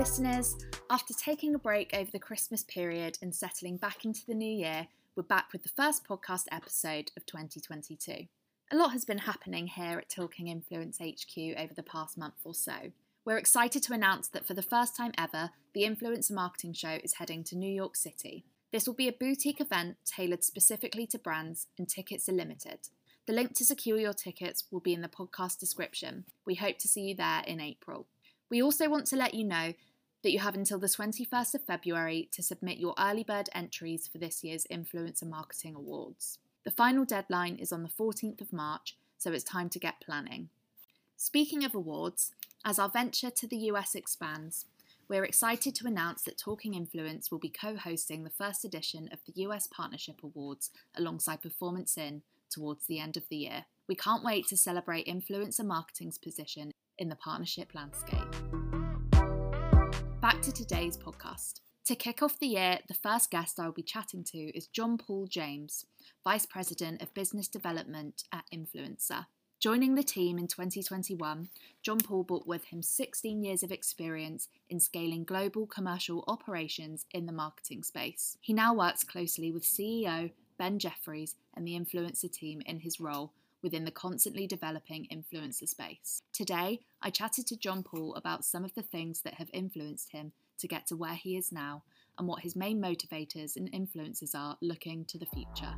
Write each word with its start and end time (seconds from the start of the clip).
listeners. 0.00 0.56
After 0.88 1.12
taking 1.12 1.54
a 1.54 1.58
break 1.58 1.92
over 1.92 2.10
the 2.10 2.18
Christmas 2.18 2.64
period 2.64 3.18
and 3.20 3.34
settling 3.34 3.76
back 3.76 4.06
into 4.06 4.24
the 4.26 4.32
new 4.32 4.50
year, 4.50 4.86
we're 5.14 5.24
back 5.24 5.52
with 5.52 5.62
the 5.62 5.68
first 5.68 6.08
podcast 6.08 6.44
episode 6.50 7.10
of 7.18 7.26
2022. 7.26 8.24
A 8.72 8.76
lot 8.76 8.92
has 8.92 9.04
been 9.04 9.18
happening 9.18 9.66
here 9.66 9.98
at 9.98 10.08
Talking 10.08 10.48
Influence 10.48 10.96
HQ 11.00 11.36
over 11.58 11.74
the 11.74 11.82
past 11.82 12.16
month 12.16 12.36
or 12.44 12.54
so. 12.54 12.92
We're 13.26 13.36
excited 13.36 13.82
to 13.82 13.92
announce 13.92 14.28
that 14.28 14.46
for 14.46 14.54
the 14.54 14.62
first 14.62 14.96
time 14.96 15.12
ever, 15.18 15.50
the 15.74 15.82
Influencer 15.82 16.32
Marketing 16.32 16.72
Show 16.72 16.96
is 17.04 17.16
heading 17.18 17.44
to 17.44 17.54
New 17.54 17.70
York 17.70 17.94
City. 17.94 18.46
This 18.72 18.86
will 18.86 18.94
be 18.94 19.08
a 19.08 19.12
boutique 19.12 19.60
event 19.60 19.98
tailored 20.06 20.44
specifically 20.44 21.06
to 21.08 21.18
brands, 21.18 21.66
and 21.76 21.86
tickets 21.86 22.26
are 22.26 22.32
limited. 22.32 22.88
The 23.26 23.34
link 23.34 23.54
to 23.56 23.66
secure 23.66 23.98
your 23.98 24.14
tickets 24.14 24.64
will 24.70 24.80
be 24.80 24.94
in 24.94 25.02
the 25.02 25.08
podcast 25.08 25.58
description. 25.58 26.24
We 26.46 26.54
hope 26.54 26.78
to 26.78 26.88
see 26.88 27.02
you 27.02 27.14
there 27.16 27.42
in 27.46 27.60
April. 27.60 28.06
We 28.50 28.62
also 28.62 28.88
want 28.88 29.06
to 29.06 29.16
let 29.16 29.34
you 29.34 29.44
know 29.44 29.74
that 30.22 30.32
you 30.32 30.38
have 30.38 30.54
until 30.54 30.78
the 30.78 30.86
21st 30.86 31.54
of 31.54 31.64
February 31.64 32.28
to 32.32 32.42
submit 32.42 32.78
your 32.78 32.94
early 32.98 33.24
bird 33.24 33.48
entries 33.54 34.06
for 34.06 34.18
this 34.18 34.44
year's 34.44 34.66
Influencer 34.70 35.28
Marketing 35.28 35.74
Awards. 35.74 36.38
The 36.64 36.70
final 36.70 37.04
deadline 37.04 37.56
is 37.56 37.72
on 37.72 37.82
the 37.82 37.88
14th 37.88 38.40
of 38.40 38.52
March, 38.52 38.96
so 39.16 39.32
it's 39.32 39.44
time 39.44 39.70
to 39.70 39.78
get 39.78 40.00
planning. 40.00 40.50
Speaking 41.16 41.64
of 41.64 41.74
awards, 41.74 42.32
as 42.64 42.78
our 42.78 42.88
venture 42.88 43.30
to 43.30 43.46
the 43.46 43.56
US 43.56 43.94
expands, 43.94 44.66
we're 45.08 45.24
excited 45.24 45.74
to 45.74 45.86
announce 45.86 46.22
that 46.22 46.38
Talking 46.38 46.74
Influence 46.74 47.30
will 47.30 47.38
be 47.38 47.48
co 47.48 47.76
hosting 47.76 48.22
the 48.22 48.30
first 48.30 48.64
edition 48.64 49.08
of 49.12 49.18
the 49.26 49.42
US 49.42 49.66
Partnership 49.66 50.20
Awards 50.22 50.70
alongside 50.94 51.42
Performance 51.42 51.96
In 51.96 52.22
towards 52.50 52.86
the 52.86 53.00
end 53.00 53.16
of 53.16 53.28
the 53.28 53.36
year. 53.36 53.64
We 53.88 53.94
can't 53.94 54.24
wait 54.24 54.46
to 54.48 54.56
celebrate 54.56 55.06
influencer 55.06 55.64
marketing's 55.64 56.18
position 56.18 56.72
in 56.98 57.08
the 57.08 57.16
partnership 57.16 57.74
landscape. 57.74 58.69
Back 60.20 60.42
to 60.42 60.52
today's 60.52 60.98
podcast. 60.98 61.60
To 61.86 61.96
kick 61.96 62.22
off 62.22 62.38
the 62.38 62.48
year, 62.48 62.80
the 62.88 62.94
first 62.94 63.30
guest 63.30 63.58
I 63.58 63.64
will 63.64 63.72
be 63.72 63.82
chatting 63.82 64.22
to 64.24 64.38
is 64.38 64.66
John 64.66 64.98
Paul 64.98 65.26
James, 65.26 65.86
Vice 66.24 66.44
President 66.44 67.00
of 67.00 67.14
Business 67.14 67.48
Development 67.48 68.22
at 68.30 68.44
Influencer. 68.54 69.24
Joining 69.60 69.94
the 69.94 70.02
team 70.02 70.38
in 70.38 70.46
2021, 70.46 71.48
John 71.82 71.98
Paul 72.00 72.24
brought 72.24 72.46
with 72.46 72.64
him 72.66 72.82
16 72.82 73.42
years 73.42 73.62
of 73.62 73.72
experience 73.72 74.48
in 74.68 74.78
scaling 74.78 75.24
global 75.24 75.66
commercial 75.66 76.22
operations 76.28 77.06
in 77.12 77.24
the 77.24 77.32
marketing 77.32 77.82
space. 77.82 78.36
He 78.42 78.52
now 78.52 78.74
works 78.74 79.04
closely 79.04 79.50
with 79.50 79.64
CEO 79.64 80.32
Ben 80.58 80.78
Jeffries 80.78 81.36
and 81.56 81.66
the 81.66 81.72
influencer 81.72 82.30
team 82.30 82.60
in 82.66 82.80
his 82.80 83.00
role 83.00 83.32
within 83.62 83.84
the 83.84 83.90
constantly 83.90 84.46
developing 84.46 85.06
influencer 85.12 85.68
space. 85.68 86.22
Today, 86.32 86.80
I 87.02 87.10
chatted 87.10 87.46
to 87.48 87.56
John 87.56 87.82
Paul 87.82 88.14
about 88.14 88.44
some 88.44 88.64
of 88.64 88.74
the 88.74 88.82
things 88.82 89.22
that 89.22 89.34
have 89.34 89.50
influenced 89.52 90.12
him 90.12 90.32
to 90.58 90.68
get 90.68 90.86
to 90.88 90.96
where 90.96 91.14
he 91.14 91.36
is 91.36 91.52
now 91.52 91.82
and 92.18 92.28
what 92.28 92.42
his 92.42 92.56
main 92.56 92.80
motivators 92.80 93.56
and 93.56 93.68
influences 93.72 94.34
are 94.34 94.56
looking 94.60 95.04
to 95.06 95.18
the 95.18 95.26
future. 95.26 95.74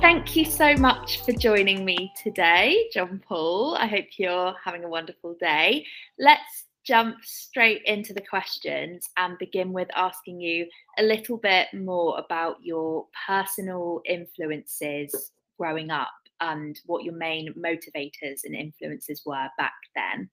Thank 0.00 0.36
you 0.36 0.44
so 0.44 0.74
much 0.76 1.24
for 1.24 1.32
joining 1.32 1.84
me 1.84 2.12
today, 2.22 2.88
John 2.92 3.22
Paul. 3.26 3.76
I 3.76 3.86
hope 3.86 4.06
you're 4.16 4.54
having 4.62 4.84
a 4.84 4.88
wonderful 4.88 5.34
day. 5.38 5.86
Let's 6.18 6.66
jump 6.86 7.16
straight 7.22 7.82
into 7.86 8.12
the 8.12 8.20
questions 8.20 9.08
and 9.16 9.38
begin 9.38 9.72
with 9.72 9.88
asking 9.96 10.40
you 10.40 10.66
a 10.98 11.02
little 11.02 11.38
bit 11.38 11.68
more 11.72 12.18
about 12.18 12.56
your 12.62 13.06
personal 13.26 14.02
influences 14.04 15.32
growing 15.58 15.90
up 15.90 16.10
and 16.40 16.80
what 16.86 17.04
your 17.04 17.14
main 17.14 17.52
motivators 17.54 18.40
and 18.44 18.54
influences 18.54 19.22
were 19.24 19.48
back 19.56 19.74
then. 19.94 20.28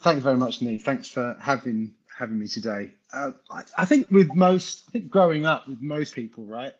Thank 0.00 0.16
you 0.16 0.22
very 0.22 0.36
much, 0.36 0.62
Neve. 0.62 0.82
Thanks 0.82 1.08
for 1.08 1.36
having 1.40 1.94
having 2.18 2.38
me 2.38 2.46
today. 2.46 2.90
Uh, 3.12 3.32
I, 3.50 3.62
I, 3.78 3.84
think 3.84 4.10
with 4.10 4.34
most, 4.34 4.84
I 4.88 4.92
think 4.92 5.10
growing 5.10 5.46
up 5.46 5.66
with 5.66 5.80
most 5.80 6.14
people, 6.14 6.44
right, 6.44 6.72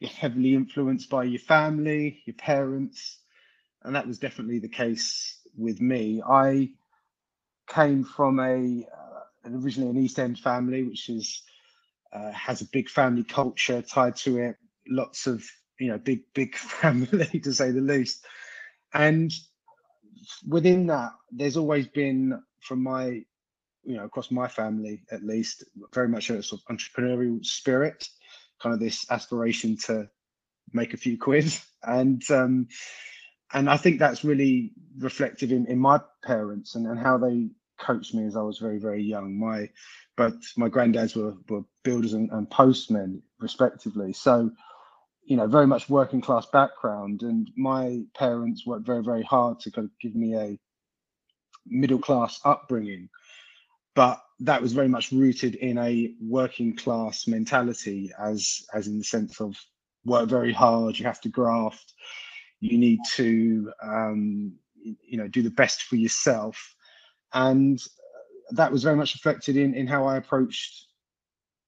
you're 0.00 0.10
heavily 0.10 0.54
influenced 0.54 1.10
by 1.10 1.24
your 1.24 1.40
family, 1.40 2.22
your 2.26 2.34
parents, 2.34 3.18
and 3.82 3.94
that 3.94 4.06
was 4.06 4.18
definitely 4.18 4.58
the 4.58 4.68
case 4.68 5.40
with 5.56 5.80
me. 5.80 6.22
I 6.26 6.70
came 7.66 8.04
from 8.04 8.38
a 8.40 8.86
uh, 8.92 9.54
originally 9.56 9.90
an 9.90 10.02
East 10.02 10.18
End 10.18 10.38
family, 10.38 10.82
which 10.82 11.08
is 11.08 11.42
uh, 12.12 12.30
has 12.32 12.60
a 12.60 12.66
big 12.66 12.88
family 12.88 13.24
culture 13.24 13.82
tied 13.82 14.16
to 14.16 14.38
it. 14.38 14.56
Lots 14.88 15.26
of 15.26 15.44
you 15.78 15.88
know 15.88 15.98
big 15.98 16.20
big 16.34 16.56
family 16.56 17.40
to 17.40 17.52
say 17.52 17.70
the 17.70 17.80
least, 17.80 18.24
and 18.92 19.32
within 20.46 20.86
that, 20.86 21.12
there's 21.30 21.56
always 21.56 21.86
been 21.88 22.40
from 22.60 22.82
my 22.82 23.22
you 23.84 23.96
know 23.96 24.04
across 24.04 24.30
my 24.30 24.48
family 24.48 25.02
at 25.10 25.22
least 25.22 25.64
very 25.92 26.08
much 26.08 26.30
a 26.30 26.42
sort 26.42 26.60
of 26.68 26.76
entrepreneurial 26.76 27.44
spirit, 27.44 28.08
kind 28.62 28.74
of 28.74 28.80
this 28.80 29.10
aspiration 29.10 29.76
to 29.76 30.08
make 30.72 30.94
a 30.94 30.98
few 30.98 31.18
quid 31.18 31.52
and 31.82 32.22
um, 32.30 32.66
and 33.52 33.68
I 33.68 33.76
think 33.76 33.98
that's 33.98 34.24
really 34.24 34.72
reflective 34.98 35.52
in, 35.52 35.66
in 35.66 35.78
my 35.78 36.00
parents 36.22 36.74
and, 36.74 36.86
and 36.86 36.98
how 36.98 37.18
they 37.18 37.48
coached 37.78 38.14
me 38.14 38.26
as 38.26 38.36
I 38.36 38.42
was 38.42 38.58
very, 38.58 38.78
very 38.78 39.02
young. 39.02 39.38
My 39.38 39.68
but 40.16 40.34
my 40.56 40.68
granddads 40.68 41.16
were, 41.16 41.34
were 41.48 41.64
builders 41.82 42.12
and, 42.12 42.30
and 42.30 42.48
postmen 42.48 43.22
respectively. 43.40 44.12
So, 44.12 44.50
you 45.24 45.36
know, 45.36 45.46
very 45.46 45.66
much 45.66 45.88
working 45.88 46.20
class 46.20 46.46
background. 46.46 47.22
And 47.22 47.50
my 47.56 48.02
parents 48.16 48.64
worked 48.64 48.86
very, 48.86 49.02
very 49.02 49.24
hard 49.24 49.58
to 49.60 49.72
kind 49.72 49.86
of 49.86 49.98
give 50.00 50.14
me 50.14 50.36
a 50.36 50.58
middle 51.66 51.98
class 51.98 52.40
upbringing. 52.44 53.08
But 53.96 54.20
that 54.40 54.62
was 54.62 54.72
very 54.72 54.88
much 54.88 55.12
rooted 55.12 55.56
in 55.56 55.78
a 55.78 56.14
working 56.20 56.76
class 56.76 57.26
mentality 57.26 58.12
as 58.18 58.64
as 58.72 58.86
in 58.86 58.98
the 58.98 59.04
sense 59.04 59.40
of 59.40 59.56
work 60.04 60.28
very 60.28 60.52
hard, 60.52 60.98
you 60.98 61.06
have 61.06 61.20
to 61.22 61.28
graft, 61.28 61.94
you 62.64 62.78
need 62.78 63.00
to 63.12 63.72
um, 63.82 64.54
you 64.82 65.18
know 65.18 65.28
do 65.28 65.42
the 65.42 65.50
best 65.50 65.84
for 65.84 65.96
yourself. 65.96 66.74
And 67.32 67.82
that 68.50 68.72
was 68.72 68.82
very 68.82 68.96
much 68.96 69.14
reflected 69.14 69.56
in 69.56 69.74
in 69.74 69.86
how 69.86 70.06
i 70.06 70.16
approached 70.16 70.86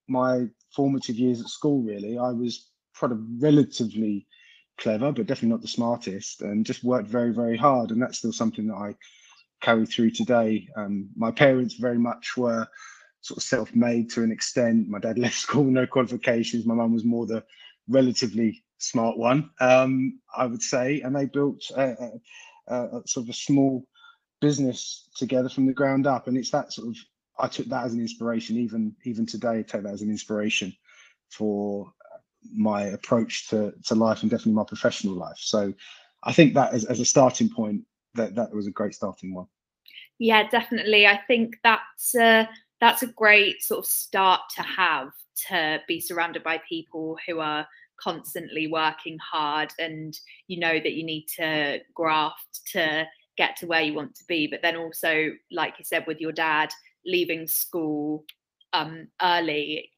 my 0.07 0.47
formative 0.75 1.15
years 1.15 1.41
at 1.41 1.47
school 1.47 1.81
really. 1.81 2.17
I 2.17 2.31
was 2.31 2.71
of 3.11 3.19
relatively 3.39 4.25
clever 4.79 5.11
but 5.11 5.27
definitely 5.27 5.49
not 5.49 5.61
the 5.61 5.67
smartest 5.67 6.41
and 6.41 6.65
just 6.65 6.83
worked 6.83 7.07
very 7.07 7.31
very 7.31 7.57
hard 7.57 7.91
and 7.91 8.01
that's 8.01 8.19
still 8.19 8.31
something 8.31 8.67
that 8.67 8.75
i 8.75 8.95
carry 9.61 9.85
through 9.85 10.11
today. 10.11 10.67
Um, 10.75 11.09
my 11.15 11.31
parents 11.31 11.75
very 11.75 11.97
much 11.97 12.37
were 12.37 12.67
sort 13.21 13.37
of 13.37 13.43
self-made 13.43 14.09
to 14.11 14.23
an 14.23 14.31
extent. 14.31 14.87
My 14.87 14.99
dad 14.99 15.17
left 15.25 15.35
school 15.35 15.63
with 15.63 15.73
no 15.73 15.87
qualifications. 15.87 16.65
My 16.65 16.75
mum 16.75 16.93
was 16.93 17.03
more 17.03 17.25
the 17.25 17.43
relatively 17.87 18.63
smart 18.77 19.17
one, 19.17 19.49
um, 19.59 20.19
I 20.35 20.45
would 20.45 20.61
say, 20.61 21.01
and 21.01 21.15
they 21.15 21.25
built 21.25 21.61
a, 21.75 22.11
a, 22.67 22.75
a, 22.75 23.01
sort 23.07 23.25
of 23.25 23.29
a 23.29 23.33
small 23.33 23.85
business 24.41 25.09
together 25.15 25.49
from 25.49 25.65
the 25.65 25.73
ground 25.73 26.07
up, 26.07 26.27
and 26.27 26.37
it's 26.37 26.51
that 26.51 26.73
sort 26.73 26.89
of 26.89 26.95
I 27.39 27.47
took 27.47 27.67
that 27.67 27.85
as 27.85 27.93
an 27.93 28.01
inspiration, 28.01 28.57
even 28.57 28.95
even 29.05 29.25
today, 29.25 29.59
I 29.59 29.61
take 29.61 29.83
that 29.83 29.93
as 29.93 30.01
an 30.01 30.09
inspiration 30.09 30.75
for 31.29 31.91
my 32.53 32.83
approach 32.83 33.49
to 33.49 33.73
to 33.85 33.95
life 33.95 34.21
and 34.21 34.31
definitely 34.31 34.53
my 34.53 34.63
professional 34.63 35.15
life. 35.15 35.37
So 35.37 35.73
I 36.23 36.33
think 36.33 36.53
that 36.55 36.73
as, 36.73 36.85
as 36.85 36.99
a 36.99 37.05
starting 37.05 37.49
point, 37.49 37.83
that 38.15 38.35
that 38.35 38.53
was 38.53 38.67
a 38.67 38.71
great 38.71 38.95
starting 38.95 39.33
one. 39.33 39.47
Yeah, 40.19 40.47
definitely. 40.49 41.05
I 41.05 41.19
think 41.27 41.57
that's 41.63 42.15
a, 42.15 42.49
that's 42.81 43.03
a 43.03 43.07
great 43.07 43.61
sort 43.61 43.79
of 43.79 43.85
start 43.85 44.41
to 44.55 44.63
have 44.63 45.09
to 45.47 45.79
be 45.87 45.99
surrounded 45.99 46.43
by 46.43 46.59
people 46.67 47.17
who 47.27 47.39
are 47.39 47.67
constantly 48.01 48.67
working 48.67 49.17
hard 49.19 49.71
and 49.79 50.17
you 50.47 50.59
know 50.59 50.73
that 50.73 50.93
you 50.93 51.03
need 51.03 51.25
to 51.37 51.79
graft 51.93 52.61
to 52.71 53.05
get 53.37 53.55
to 53.57 53.67
where 53.67 53.81
you 53.81 53.93
want 53.93 54.15
to 54.15 54.23
be. 54.27 54.47
But 54.47 54.61
then 54.61 54.75
also 54.75 55.31
like 55.51 55.75
you 55.77 55.85
said 55.85 56.05
with 56.07 56.19
your 56.19 56.31
dad 56.31 56.69
leaving 57.05 57.47
school 57.47 58.25
um, 58.73 59.07
early 59.21 59.91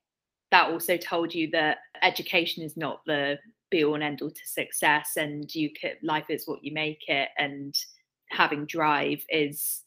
that 0.51 0.69
also 0.69 0.97
told 0.97 1.33
you 1.33 1.49
that 1.51 1.77
education 2.01 2.63
is 2.63 2.75
not 2.75 3.01
the 3.05 3.37
be 3.69 3.83
all 3.83 3.93
and 3.93 4.03
end 4.03 4.21
all 4.21 4.31
to 4.31 4.47
success 4.47 5.11
and 5.15 5.53
you 5.53 5.69
could 5.79 5.97
life 6.01 6.25
is 6.29 6.47
what 6.47 6.63
you 6.63 6.73
make 6.73 7.03
it. 7.07 7.29
And 7.37 7.75
having 8.29 8.65
drive 8.65 9.23
is 9.29 9.83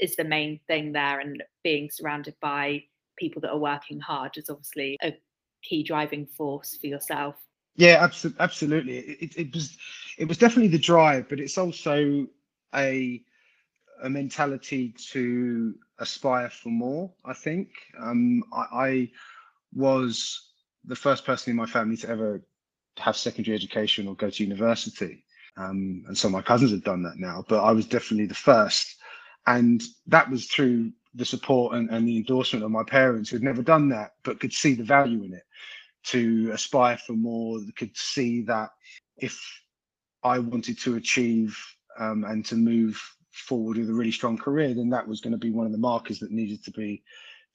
is 0.00 0.14
the 0.16 0.24
main 0.24 0.60
thing 0.66 0.92
there 0.92 1.20
and 1.20 1.42
being 1.64 1.90
surrounded 1.90 2.34
by 2.40 2.82
people 3.18 3.40
that 3.42 3.50
are 3.50 3.58
working 3.58 3.98
hard 3.98 4.30
is 4.36 4.48
obviously 4.48 4.96
a 5.02 5.12
key 5.62 5.82
driving 5.82 6.24
force 6.24 6.78
for 6.80 6.86
yourself 6.86 7.34
yeah, 7.78 8.08
absolutely. 8.40 8.98
It, 9.00 9.38
it 9.38 9.54
was 9.54 9.78
it 10.18 10.28
was 10.28 10.38
definitely 10.38 10.68
the 10.70 10.78
drive, 10.80 11.28
but 11.30 11.40
it's 11.40 11.58
also 11.58 12.28
a 12.76 13.22
a 14.02 14.10
mentality 14.10 14.94
to 15.12 15.74
aspire 16.00 16.50
for 16.50 16.70
more. 16.70 17.12
I 17.24 17.34
think 17.34 17.70
um, 18.00 18.44
I, 18.52 18.66
I 18.72 19.12
was 19.74 20.50
the 20.84 20.96
first 20.96 21.26
person 21.26 21.52
in 21.52 21.56
my 21.56 21.66
family 21.66 21.96
to 21.98 22.10
ever 22.10 22.42
have 22.98 23.16
secondary 23.16 23.56
education 23.56 24.08
or 24.08 24.16
go 24.16 24.30
to 24.30 24.44
university. 24.44 25.24
Um, 25.58 26.04
and 26.08 26.18
some 26.18 26.30
of 26.30 26.38
my 26.38 26.42
cousins 26.42 26.72
have 26.72 26.84
done 26.84 27.02
that 27.04 27.18
now, 27.18 27.44
but 27.48 27.62
I 27.64 27.72
was 27.72 27.86
definitely 27.86 28.26
the 28.26 28.34
first. 28.34 28.96
and 29.46 29.82
that 30.06 30.30
was 30.30 30.46
through 30.46 30.92
the 31.14 31.24
support 31.26 31.74
and, 31.76 31.90
and 31.90 32.08
the 32.08 32.16
endorsement 32.18 32.64
of 32.64 32.72
my 32.72 32.84
parents 32.84 33.30
who 33.30 33.36
had 33.36 33.42
never 33.44 33.62
done 33.62 33.88
that 33.90 34.14
but 34.24 34.40
could 34.40 34.52
see 34.52 34.74
the 34.74 34.84
value 34.84 35.24
in 35.24 35.34
it 35.34 35.44
to 36.04 36.50
aspire 36.52 36.96
for 36.96 37.12
more 37.12 37.58
could 37.76 37.96
see 37.96 38.42
that 38.42 38.70
if 39.16 39.38
i 40.22 40.38
wanted 40.38 40.78
to 40.78 40.96
achieve 40.96 41.58
um, 41.98 42.24
and 42.24 42.44
to 42.44 42.54
move 42.54 43.00
forward 43.32 43.76
with 43.76 43.90
a 43.90 43.94
really 43.94 44.12
strong 44.12 44.36
career 44.36 44.74
then 44.74 44.90
that 44.90 45.06
was 45.06 45.20
going 45.20 45.32
to 45.32 45.38
be 45.38 45.50
one 45.50 45.66
of 45.66 45.72
the 45.72 45.78
markers 45.78 46.18
that 46.18 46.30
needed 46.30 46.62
to 46.64 46.70
be 46.72 47.02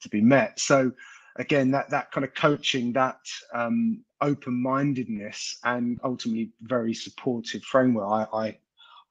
to 0.04 0.10
be 0.10 0.22
met. 0.22 0.60
So 0.60 0.92
again 1.38 1.72
that 1.72 1.90
that 1.90 2.12
kind 2.12 2.24
of 2.24 2.34
coaching 2.36 2.94
that 2.94 3.18
um, 3.54 4.04
open-mindedness 4.22 5.58
and 5.64 6.00
ultimately 6.04 6.52
very 6.62 6.94
supportive 6.94 7.64
framework 7.64 8.08
I, 8.08 8.38
I 8.38 8.58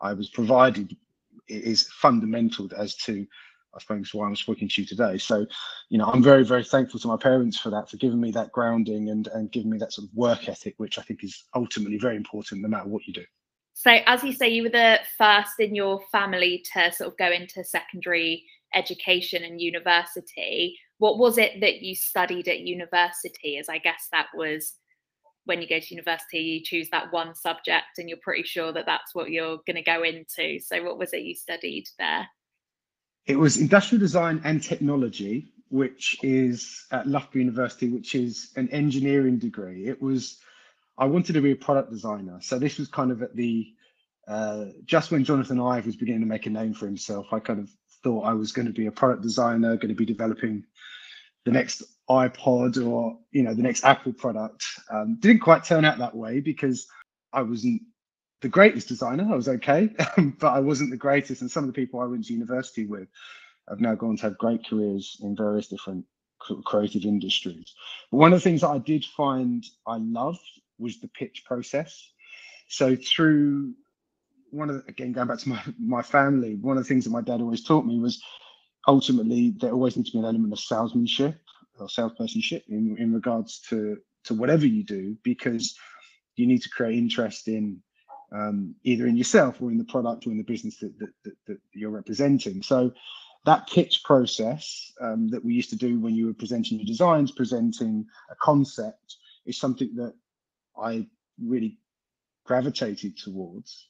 i 0.01 0.13
was 0.13 0.31
provided 0.31 0.97
is 1.49 1.89
fundamental 1.91 2.69
as 2.77 2.95
to 2.97 3.27
I 3.75 3.81
suppose 3.81 4.13
why 4.13 4.27
I'm 4.27 4.37
speaking 4.37 4.69
to 4.69 4.83
you 4.83 4.87
today. 4.87 5.19
So, 5.19 5.47
you 5.89 5.99
know, 5.99 6.07
I'm 6.07 6.23
very, 6.23 6.45
very 6.45 6.65
thankful 6.65 7.01
to 7.01 7.09
my 7.09 7.17
parents 7.17 7.59
for 7.59 7.71
that, 7.71 7.89
for 7.91 7.97
giving 7.97 8.21
me 8.21 8.31
that 8.33 8.53
grounding 8.53 9.09
and 9.09 9.29
and 9.29 9.51
giving 9.51 9.71
me 9.71 9.79
that 9.79 9.93
sort 9.93 10.09
of 10.09 10.15
work 10.15 10.49
ethic, 10.49 10.75
which 10.77 10.99
I 10.99 11.03
think 11.03 11.25
is 11.25 11.45
ultimately 11.55 11.99
very 11.99 12.17
important 12.17 12.63
no 12.63 12.69
matter 12.69 12.89
what 12.89 13.07
you 13.07 13.13
do. 13.13 13.25
So, 13.75 13.91
as 14.07 14.23
you 14.23 14.33
say, 14.33 14.49
you 14.49 14.65
were 14.65 14.69
the 14.69 15.01
first 15.17 15.59
in 15.59 15.75
your 15.75 16.01
family 16.13 16.65
to 16.75 16.93
sort 16.93 17.11
of 17.11 17.17
go 17.17 17.31
into 17.31 17.65
secondary 17.65 18.45
education 18.75 19.45
and 19.45 19.61
university. 19.61 20.79
What 20.99 21.19
was 21.19 21.39
it 21.39 21.61
that 21.61 21.83
you 21.83 21.95
studied 21.95 22.49
at 22.49 22.61
university? 22.61 23.59
As 23.59 23.69
I 23.69 23.79
guess 23.79 24.09
that 24.13 24.29
was 24.35 24.75
when 25.45 25.61
you 25.61 25.69
go 25.69 25.81
to 25.81 25.95
university, 25.95 26.39
you 26.39 26.63
choose 26.63 26.89
that 26.91 27.13
one 27.13 27.35
subject 27.35 27.99
and 27.99 28.09
you're 28.09 28.19
pretty 28.23 28.45
sure 28.45 28.73
that 28.73 28.87
that's 28.87 29.15
what 29.15 29.31
you're 29.31 29.59
going 29.67 29.77
to 29.77 29.83
go 29.83 30.03
into. 30.03 30.61
So, 30.61 30.83
what 30.85 30.99
was 30.99 31.13
it 31.13 31.23
you 31.23 31.35
studied 31.35 31.87
there? 31.99 32.29
It 33.27 33.39
was 33.39 33.57
industrial 33.57 34.01
design 34.01 34.41
and 34.45 34.63
technology, 34.63 35.53
which 35.69 36.19
is 36.23 36.87
at 36.91 37.07
Loughborough 37.07 37.41
University, 37.41 37.89
which 37.89 38.15
is 38.15 38.51
an 38.57 38.69
engineering 38.71 39.39
degree. 39.39 39.87
It 39.87 40.01
was, 40.03 40.39
I 40.99 41.07
wanted 41.07 41.35
to 41.35 41.41
be 41.41 41.53
a 41.53 41.57
product 41.57 41.91
designer. 41.91 42.39
So, 42.43 42.59
this 42.59 42.79
was 42.79 42.89
kind 42.89 43.11
of 43.11 43.23
at 43.23 43.35
the, 43.35 43.73
uh, 44.27 44.67
just 44.85 45.11
when 45.11 45.25
Jonathan 45.25 45.61
Ive 45.61 45.87
was 45.87 45.97
beginning 45.97 46.23
to 46.23 46.27
make 46.27 46.47
a 46.47 46.51
name 46.51 46.75
for 46.75 46.87
himself, 46.87 47.27
I 47.33 47.39
kind 47.39 47.61
of 47.61 47.71
thought 48.03 48.25
I 48.25 48.33
was 48.33 48.53
going 48.53 48.67
to 48.67 48.73
be 48.73 48.87
a 48.87 48.93
product 48.93 49.23
designer, 49.23 49.77
going 49.77 49.89
to 49.89 49.95
be 49.95 50.05
developing 50.05 50.65
the 51.45 51.53
next 51.53 51.83
iPod 52.09 52.85
or 52.85 53.19
you 53.31 53.43
know 53.43 53.55
the 53.55 53.63
next 53.63 53.85
Apple 53.85 54.13
product. 54.13 54.65
Um, 54.91 55.17
didn't 55.21 55.41
quite 55.41 55.65
turn 55.65 55.85
out 55.85 55.99
that 55.99 56.15
way 56.15 56.41
because 56.41 56.87
I 57.33 57.43
wasn't 57.43 57.83
the 58.43 58.49
greatest 58.49 58.89
designer. 58.89 59.27
I 59.33 59.37
was 59.37 59.49
okay, 59.49 59.89
um, 60.17 60.37
but 60.39 60.53
I 60.53 60.61
wasn't 60.61 60.91
the 60.91 60.97
greatest. 60.97 61.41
And 61.41 61.51
some 61.51 61.65
of 61.65 61.69
the 61.69 61.81
people 61.81 62.01
I 62.01 62.05
went 62.05 62.27
to 62.27 62.33
university 62.35 62.85
with 62.85 63.09
have 63.69 63.81
now 63.81 63.95
gone 63.95 64.17
to 64.17 64.23
have 64.23 64.39
great 64.39 64.67
careers 64.67 65.17
in 65.23 65.35
various 65.37 65.69
different 65.69 66.05
creative 66.65 67.05
industries. 67.05 67.73
But 68.11 68.19
one 68.19 68.33
of 68.33 68.41
the 68.41 68.45
things 68.45 68.61
that 68.61 68.69
I 68.69 68.79
did 68.79 69.05
find 69.05 69.65
I 69.87 69.97
loved 69.99 70.41
was 70.79 71.01
the 71.01 71.09
pitch 71.09 71.45
process. 71.47 72.11
So 72.69 72.97
through 72.97 73.75
one 74.51 74.69
of 74.69 74.77
the, 74.77 74.91
again 74.91 75.13
going 75.13 75.29
back 75.29 75.39
to 75.39 75.49
my 75.49 75.63
my 75.79 76.03
family, 76.03 76.57
one 76.57 76.77
of 76.77 76.83
the 76.83 76.89
things 76.89 77.05
that 77.05 77.11
my 77.11 77.23
dad 77.23 77.41
always 77.41 77.65
taught 77.65 77.87
me 77.87 77.99
was 78.01 78.23
ultimately 78.89 79.55
there 79.61 79.73
always 79.73 79.97
needs 79.97 80.11
to 80.11 80.17
be 80.17 80.19
an 80.19 80.25
element 80.25 80.53
of 80.53 80.59
salesmanship 80.59 81.39
or 81.79 81.89
salespersonship 81.89 82.65
in, 82.69 82.97
in 82.99 83.15
regards 83.15 83.61
to 83.69 83.99
to 84.25 84.35
whatever 84.35 84.67
you 84.67 84.83
do 84.85 85.17
because 85.23 85.77
you 86.37 86.47
need 86.47 86.63
to 86.63 86.69
create 86.71 86.99
interest 86.99 87.47
in 87.49 87.81
um, 88.33 88.75
either 88.85 89.07
in 89.07 89.17
yourself 89.17 89.61
or 89.61 89.71
in 89.71 89.79
the 89.79 89.85
product 89.85 90.27
or 90.27 90.31
in 90.31 90.39
the 90.39 90.45
business 90.45 90.79
that, 90.79 90.99
that, 90.99 91.11
that, 91.25 91.35
that 91.47 91.59
you're 91.73 91.91
representing. 91.91 92.63
So 92.63 92.93
that 93.45 93.69
pitch 93.69 94.03
process 94.05 94.93
um, 95.01 95.29
that 95.29 95.45
we 95.45 95.55
used 95.55 95.71
to 95.71 95.77
do 95.77 95.99
when 96.01 96.15
you 96.15 96.27
were 96.27 96.35
presenting 96.35 96.79
your 96.79 96.87
designs 96.87 97.33
presenting 97.33 98.07
a 98.31 98.35
concept 98.37 99.17
is 99.47 99.59
something 99.59 99.95
that 99.97 100.15
i 100.81 101.07
really 101.45 101.79
gravitated 102.45 103.17
towards. 103.17 103.89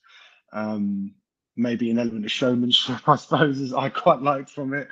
Um, 0.53 1.15
maybe 1.57 1.91
an 1.91 1.99
element 1.99 2.25
of 2.25 2.31
showmanship 2.31 3.01
i 3.09 3.17
suppose 3.17 3.61
as 3.61 3.75
i 3.75 3.89
quite 3.89 4.23
liked 4.23 4.51
from 4.51 4.75
it. 4.75 4.89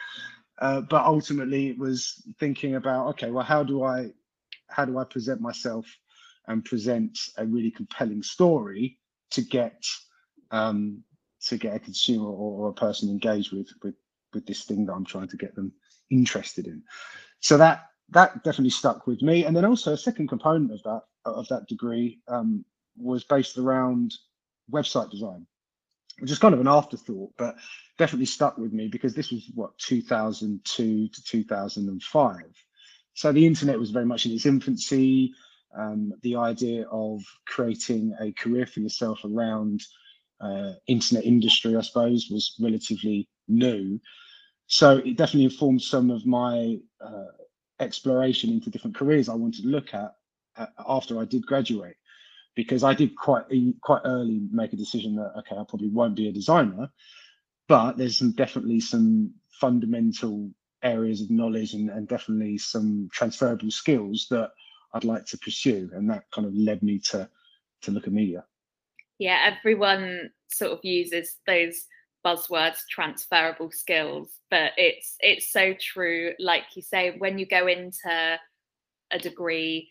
Uh, 0.61 0.83
but 0.83 1.05
ultimately, 1.07 1.69
it 1.69 1.79
was 1.79 2.23
thinking 2.39 2.75
about 2.75 3.07
okay, 3.09 3.31
well, 3.31 3.45
how 3.45 3.63
do 3.63 3.83
I 3.83 4.11
how 4.69 4.85
do 4.85 4.99
I 4.99 5.05
present 5.05 5.41
myself 5.41 5.87
and 6.47 6.65
present 6.65 7.19
a 7.39 7.47
really 7.47 7.71
compelling 7.71 8.23
story 8.23 9.00
to 9.31 9.43
get 9.43 9.85
um, 10.51 11.03
to 11.47 11.57
get 11.57 11.77
a 11.77 11.81
consumer 11.81 12.29
or, 12.29 12.67
or 12.67 12.71
a 12.71 12.75
person 12.75 13.09
engaged 13.09 13.53
with 13.53 13.69
with 13.83 13.95
with 14.33 14.47
this 14.47 14.65
thing 14.65 14.87
that 14.87 14.93
I'm 14.93 15.05
trying 15.05 15.29
to 15.29 15.37
get 15.37 15.55
them 15.55 15.73
interested 16.11 16.67
in. 16.67 16.83
So 17.41 17.57
that 17.59 17.87
that 18.11 18.43
definitely 18.45 18.71
stuck 18.71 19.07
with 19.07 19.23
me. 19.23 19.45
And 19.45 19.57
then 19.57 19.65
also 19.65 19.93
a 19.93 19.99
second 19.99 20.29
component 20.29 20.73
of 20.73 20.83
that 20.83 21.03
of 21.25 21.49
that 21.49 21.69
degree 21.69 22.21
um, 22.29 22.65
was 22.97 23.25
based 23.25 23.59
around 23.59 24.15
website 24.71 25.11
design 25.11 25.47
which 26.21 26.31
is 26.31 26.39
kind 26.39 26.55
of 26.55 26.61
an 26.61 26.69
afterthought, 26.69 27.33
but 27.39 27.57
definitely 27.99 28.27
stuck 28.27 28.59
with 28.59 28.73
me 28.73 28.89
because 28.89 29.15
this 29.15 29.31
was 29.31 29.51
what 29.55 29.77
2002 29.79 31.09
to 31.09 31.23
2005. 31.25 32.37
So 33.15 33.33
the 33.33 33.47
internet 33.47 33.79
was 33.79 33.91
very 33.91 34.05
much 34.05 34.27
in 34.27 34.33
its 34.33 34.47
infancy. 34.47 35.33
Um, 35.77 36.13
the 36.23 36.37
idea 36.37 36.87
of 36.91 37.23
creating 37.47 38.15
a 38.21 38.33
career 38.33 38.67
for 38.67 38.81
yourself 38.81 39.21
around 39.25 39.81
uh, 40.41 40.73
internet 40.87 41.25
industry, 41.25 41.77
I 41.77 41.83
suppose, 41.83 42.29
was 42.31 42.55
relatively 42.61 43.29
new. 43.47 44.01
So 44.67 44.99
it 44.99 45.17
definitely 45.17 45.45
informed 45.45 45.83
some 45.83 46.11
of 46.11 46.27
my 46.27 46.77
uh, 47.05 47.25
exploration 47.81 48.51
into 48.51 48.71
different 48.71 48.97
careers 48.97 49.29
I 49.29 49.35
wanted 49.35 49.63
to 49.63 49.69
look 49.69 49.95
at 49.95 50.15
uh, 50.57 50.67
after 50.89 51.21
I 51.21 51.25
did 51.25 51.47
graduate 51.47 51.97
because 52.55 52.85
I 52.85 52.95
did 52.95 53.17
quite 53.17 53.45
quite 53.81 54.03
early 54.05 54.41
make 54.51 54.73
a 54.73 54.77
decision 54.77 55.17
that 55.17 55.33
okay, 55.39 55.57
I 55.57 55.65
probably 55.69 55.89
won't 55.89 56.17
be 56.17 56.29
a 56.29 56.33
designer, 56.33 56.91
but 57.69 57.97
there's 57.97 58.19
some 58.19 58.33
definitely 58.33 58.81
some 58.81 59.33
fundamental 59.61 60.51
areas 60.83 61.21
of 61.21 61.31
knowledge 61.31 61.75
and, 61.75 61.91
and 61.91 62.09
definitely 62.09 62.59
some 62.59 63.09
transferable 63.13 63.71
skills 63.71 64.27
that 64.31 64.51
I'd 64.93 65.05
like 65.05 65.27
to 65.27 65.39
pursue, 65.39 65.91
and 65.93 66.11
that 66.11 66.25
kind 66.33 66.47
of 66.47 66.55
led 66.55 66.83
me 66.83 66.99
to 67.11 67.29
to 67.83 67.91
look 67.91 68.07
at 68.07 68.13
media. 68.13 68.45
Yeah, 69.19 69.39
everyone 69.45 70.31
sort 70.49 70.73
of 70.73 70.81
uses 70.83 71.37
those 71.47 71.87
buzzwords 72.25 72.81
transferable 72.91 73.71
skills 73.71 74.41
but 74.51 74.73
it's 74.77 75.17
it's 75.21 75.51
so 75.51 75.75
true 75.81 76.33
like 76.39 76.65
you 76.75 76.83
say 76.83 77.15
when 77.19 77.39
you 77.39 77.47
go 77.47 77.67
into 77.67 78.39
a 79.11 79.19
degree 79.19 79.91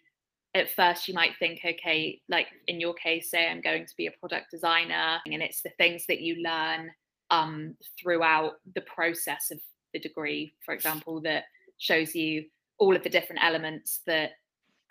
at 0.53 0.69
first 0.69 1.07
you 1.07 1.13
might 1.13 1.31
think 1.39 1.59
okay 1.65 2.21
like 2.29 2.47
in 2.67 2.79
your 2.79 2.93
case 2.93 3.31
say 3.31 3.47
i'm 3.47 3.61
going 3.61 3.85
to 3.85 3.95
be 3.97 4.07
a 4.07 4.11
product 4.19 4.51
designer 4.51 5.19
and 5.25 5.41
it's 5.41 5.61
the 5.61 5.71
things 5.77 6.05
that 6.07 6.21
you 6.21 6.35
learn 6.43 6.91
um, 7.31 7.75
throughout 7.99 8.53
the 8.73 8.81
process 8.81 9.51
of 9.51 9.59
the 9.93 9.99
degree 9.99 10.53
for 10.65 10.73
example 10.73 11.21
that 11.21 11.45
shows 11.77 12.15
you 12.15 12.45
all 12.79 12.95
of 12.95 13.03
the 13.03 13.09
different 13.09 13.43
elements 13.43 14.01
that 14.05 14.31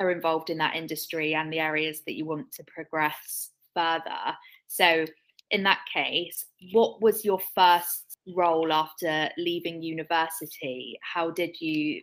are 0.00 0.10
involved 0.10 0.50
in 0.50 0.58
that 0.58 0.76
industry 0.76 1.34
and 1.34 1.52
the 1.52 1.60
areas 1.60 2.02
that 2.06 2.14
you 2.14 2.24
want 2.24 2.50
to 2.52 2.64
progress 2.64 3.50
further 3.74 4.36
so 4.66 5.04
in 5.50 5.62
that 5.62 5.80
case 5.92 6.44
what 6.72 7.00
was 7.00 7.24
your 7.24 7.40
first 7.54 8.18
role 8.36 8.72
after 8.72 9.28
leaving 9.38 9.82
university 9.82 10.98
how 11.02 11.30
did 11.30 11.58
you 11.60 12.00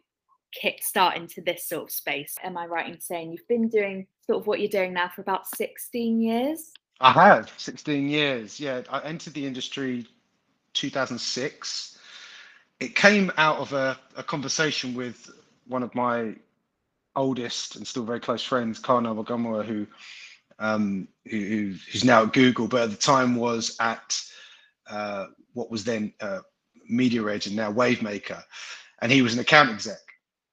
kickstart 0.63 1.15
into 1.15 1.41
this 1.41 1.67
sort 1.67 1.83
of 1.83 1.91
space. 1.91 2.35
Am 2.43 2.57
I 2.57 2.65
right 2.65 2.91
in 2.91 2.99
saying 2.99 3.31
you've 3.31 3.47
been 3.47 3.69
doing 3.69 4.07
sort 4.25 4.39
of 4.39 4.47
what 4.47 4.59
you're 4.59 4.69
doing 4.69 4.93
now 4.93 5.09
for 5.13 5.21
about 5.21 5.47
16 5.55 6.21
years? 6.21 6.71
I 7.01 7.11
have 7.11 7.51
16 7.57 8.09
years. 8.09 8.59
Yeah, 8.59 8.81
I 8.89 9.01
entered 9.01 9.33
the 9.33 9.45
industry 9.45 10.07
2006. 10.73 11.97
It 12.79 12.95
came 12.95 13.31
out 13.37 13.57
of 13.57 13.73
a, 13.73 13.97
a 14.15 14.23
conversation 14.23 14.93
with 14.93 15.29
one 15.67 15.83
of 15.83 15.93
my 15.93 16.35
oldest 17.15 17.75
and 17.75 17.87
still 17.87 18.03
very 18.03 18.19
close 18.19 18.43
friends, 18.43 18.79
Karna 18.79 19.13
Wagumwa, 19.13 19.65
who, 19.65 19.87
um, 20.59 21.07
who, 21.25 21.73
who's 21.91 22.03
now 22.03 22.23
at 22.23 22.33
Google, 22.33 22.67
but 22.67 22.83
at 22.83 22.91
the 22.91 22.97
time 22.97 23.35
was 23.35 23.75
at 23.79 24.19
uh, 24.89 25.27
what 25.53 25.71
was 25.71 25.83
then 25.83 26.13
uh, 26.21 26.39
Media 26.87 27.25
Edge 27.27 27.47
and 27.47 27.55
now 27.55 27.71
Wavemaker, 27.71 28.41
and 29.01 29.11
he 29.11 29.21
was 29.21 29.33
an 29.33 29.39
account 29.39 29.69
exec. 29.69 29.97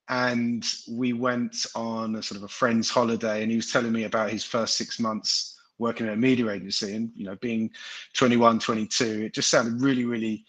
And 0.08 0.64
we 0.90 1.12
went 1.12 1.64
on 1.74 2.16
a 2.16 2.22
sort 2.22 2.36
of 2.36 2.42
a 2.44 2.48
friend's 2.48 2.90
holiday 2.90 3.42
and 3.42 3.50
he 3.50 3.56
was 3.56 3.70
telling 3.70 3.92
me 3.92 4.04
about 4.04 4.30
his 4.30 4.44
first 4.44 4.76
six 4.76 4.98
months 4.98 5.58
working 5.78 6.06
at 6.06 6.12
a 6.12 6.16
media 6.16 6.50
agency 6.50 6.94
and 6.94 7.10
you 7.14 7.24
know 7.24 7.36
being 7.36 7.70
21 8.14 8.58
22 8.58 9.22
it 9.24 9.34
just 9.34 9.48
sounded 9.48 9.80
really 9.80 10.04
really 10.04 10.44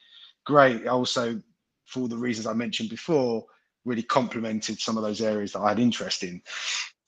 great. 0.45 0.85
Also 0.87 1.41
for 1.85 2.01
all 2.01 2.07
the 2.07 2.17
reasons 2.17 2.45
i 2.45 2.53
mentioned 2.53 2.89
before 2.89 3.45
really 3.85 4.03
complemented 4.03 4.79
some 4.79 4.97
of 4.97 5.03
those 5.03 5.21
areas 5.21 5.51
that 5.51 5.59
i 5.59 5.69
had 5.69 5.79
interest 5.79 6.23
in 6.23 6.41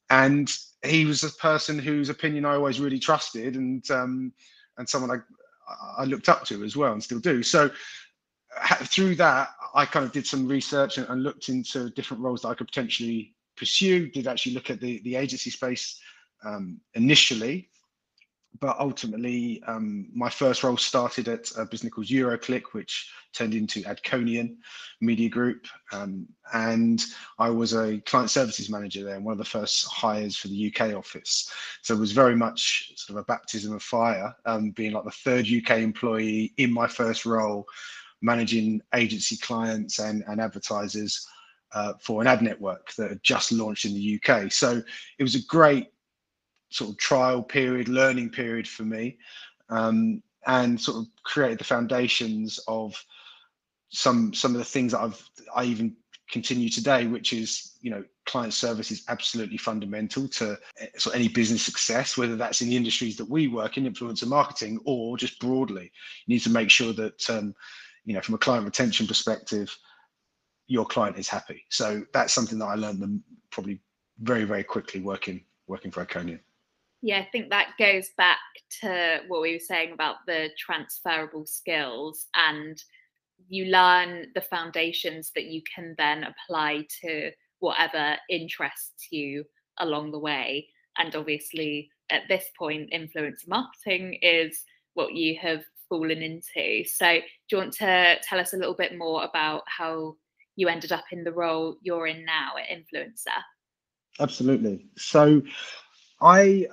and 0.10 0.58
he 0.84 1.06
was 1.06 1.24
a 1.24 1.30
person 1.32 1.80
whose 1.80 2.10
opinion 2.10 2.46
i 2.46 2.56
always 2.56 2.80
really 2.80 3.00
trusted 3.00 3.56
and 3.56 3.90
um 3.92 4.32
and 4.78 4.88
someone 4.88 5.12
i 5.12 6.02
i 6.02 6.06
looked 6.06 6.30
up 6.30 6.44
to 6.46 6.64
as 6.64 6.76
well 6.76 6.94
and 6.94 7.04
still 7.04 7.20
do 7.20 7.42
so 7.42 7.70
through 8.84 9.16
that, 9.16 9.50
I 9.74 9.86
kind 9.86 10.06
of 10.06 10.12
did 10.12 10.26
some 10.26 10.48
research 10.48 10.98
and, 10.98 11.08
and, 11.10 11.24
looked 11.24 11.50
into 11.50 11.90
different 11.92 12.24
roles 12.24 12.42
that 12.42 12.50
I 12.50 12.54
could 12.56 12.68
potentially 12.68 13.34
pursue. 13.58 14.10
Did 14.10 14.28
actually 14.28 14.54
look 14.54 14.70
at 14.70 14.80
the 14.80 15.02
the 15.04 15.16
agency 15.16 15.50
space 15.50 16.00
um, 16.44 16.80
initially, 16.94 17.70
but 18.60 18.80
ultimately, 18.80 19.62
um, 19.68 20.08
my 20.14 20.30
first 20.30 20.64
role 20.64 20.78
started 20.78 21.28
at 21.28 21.52
a 21.58 21.66
business 21.66 21.92
called 21.92 22.08
Euroclick, 22.08 22.74
which 22.74 23.12
turned 23.34 23.54
into 23.54 23.82
Adconion 23.84 24.58
Media 25.02 25.30
Group. 25.30 25.68
Um, 25.92 26.28
and 26.54 27.04
I 27.40 27.50
was 27.50 27.74
a 27.74 28.00
client 28.02 28.30
services 28.30 28.70
manager 28.70 29.04
there, 29.04 29.16
and 29.16 29.26
one 29.26 29.34
of 29.34 29.38
the 29.38 29.46
first 29.46 29.88
hires 29.88 30.38
for 30.38 30.48
the 30.48 30.74
UK 30.74 30.96
office. 30.96 31.52
So 31.82 31.96
it 31.96 32.00
was 32.00 32.12
very 32.12 32.36
much 32.36 32.94
sort 32.96 33.18
of 33.18 33.24
a 33.24 33.26
baptism 33.26 33.74
of 33.74 33.84
fire, 33.84 34.34
um, 34.46 34.72
being 34.72 34.94
like 34.94 35.06
the 35.06 35.12
third 35.12 35.48
UK 35.48 35.80
employee 35.80 36.54
in 36.58 36.72
my 36.72 36.88
first 36.88 37.26
role, 37.26 37.66
managing 38.22 38.82
agency 38.94 39.38
clients 39.38 40.00
and, 40.00 40.24
and 40.28 40.40
advertisers 40.40 41.28
uh, 41.74 41.94
for 42.02 42.22
an 42.22 42.28
ad 42.28 42.42
network 42.42 42.94
that 42.94 43.10
had 43.10 43.24
just 43.24 43.52
launched 43.52 43.86
in 43.86 43.94
the 43.94 44.22
UK. 44.24 44.52
So 44.52 44.82
it 45.20 45.24
was 45.24 45.36
a 45.36 45.46
great 45.46 45.88
sort 46.76 46.90
of 46.90 46.98
trial 46.98 47.42
period, 47.42 47.88
learning 47.88 48.30
period 48.30 48.68
for 48.68 48.84
me, 48.84 49.18
um, 49.70 50.22
and 50.46 50.80
sort 50.80 50.98
of 50.98 51.08
created 51.24 51.58
the 51.58 51.64
foundations 51.64 52.60
of 52.68 53.02
some 53.90 54.34
some 54.34 54.52
of 54.52 54.58
the 54.58 54.66
things 54.66 54.92
that 54.92 55.00
I've 55.00 55.30
I 55.56 55.64
even 55.64 55.96
continue 56.30 56.70
today, 56.70 57.08
which 57.08 57.32
is 57.32 57.78
you 57.82 57.92
know 57.92 58.04
client 58.26 58.54
service 58.54 58.92
is 58.92 59.06
absolutely 59.08 59.58
fundamental 59.58 60.28
to 60.28 60.58
eh, 60.82 60.88
so 60.98 61.12
any 61.12 61.30
business 61.30 61.64
success, 61.64 62.18
whether 62.18 62.36
that's 62.36 62.62
in 62.62 62.68
the 62.68 62.76
industries 62.76 63.16
that 63.18 63.30
we 63.30 63.48
work 63.48 63.78
in, 63.78 63.86
influencer 63.86 64.28
marketing, 64.28 64.78
or 64.84 65.18
just 65.18 65.40
broadly. 65.40 65.92
You 66.26 66.36
need 66.36 66.42
to 66.42 66.50
make 66.50 66.70
sure 66.70 66.92
that 66.92 67.30
um, 67.30 67.56
you 68.04 68.14
know 68.14 68.22
from 68.22 68.36
a 68.36 68.40
client 68.40 68.66
retention 68.66 69.08
perspective, 69.08 69.74
your 70.68 70.86
client 70.86 71.18
is 71.18 71.30
happy. 71.30 71.64
So 71.70 72.04
that's 72.14 72.34
something 72.34 72.60
that 72.60 72.66
I 72.66 72.76
learned 72.76 73.00
them 73.00 73.24
probably 73.50 73.80
very 74.20 74.44
very 74.44 74.64
quickly 74.66 75.00
working 75.00 75.46
working 75.68 75.92
for 75.92 76.06
Adconion. 76.06 76.42
Yeah, 77.06 77.20
I 77.20 77.30
think 77.32 77.52
that 77.52 77.76
goes 77.78 78.10
back 78.18 78.40
to 78.82 79.20
what 79.28 79.44
we 79.44 79.54
were 79.54 79.60
saying 79.60 79.94
about 79.94 80.16
the 80.26 80.50
transferable 80.58 81.46
skills 81.46 82.26
and 82.34 82.82
you 83.48 83.66
learn 83.66 84.32
the 84.34 84.42
foundations 84.42 85.32
that 85.36 85.46
you 85.46 85.62
can 85.72 85.94
then 86.00 86.24
apply 86.24 86.88
to 87.02 87.30
whatever 87.60 88.18
interests 88.28 89.10
you 89.12 89.44
along 89.78 90.14
the 90.14 90.18
way. 90.18 90.68
And 90.98 91.16
obviously, 91.16 91.92
at 92.10 92.24
this 92.28 92.46
point, 92.58 92.92
influencer 92.92 93.48
marketing 93.48 94.18
is 94.24 94.64
what 94.96 95.14
you 95.14 95.38
have 95.40 95.62
fallen 95.88 96.24
into. 96.24 96.86
So, 96.86 97.18
do 97.18 97.22
you 97.52 97.58
want 97.60 97.74
to 97.74 98.16
tell 98.24 98.40
us 98.40 98.54
a 98.54 98.58
little 98.58 98.74
bit 98.74 98.98
more 98.98 99.26
about 99.26 99.62
how 99.68 100.16
you 100.56 100.70
ended 100.70 100.92
up 100.92 101.06
in 101.12 101.24
the 101.24 101.34
role 101.34 101.78
you're 101.84 102.08
in 102.08 102.26
now 102.26 102.54
at 102.58 102.76
Influencer? 102.76 103.44
Absolutely. 104.20 104.88
So, 104.98 105.44
I 106.20 106.66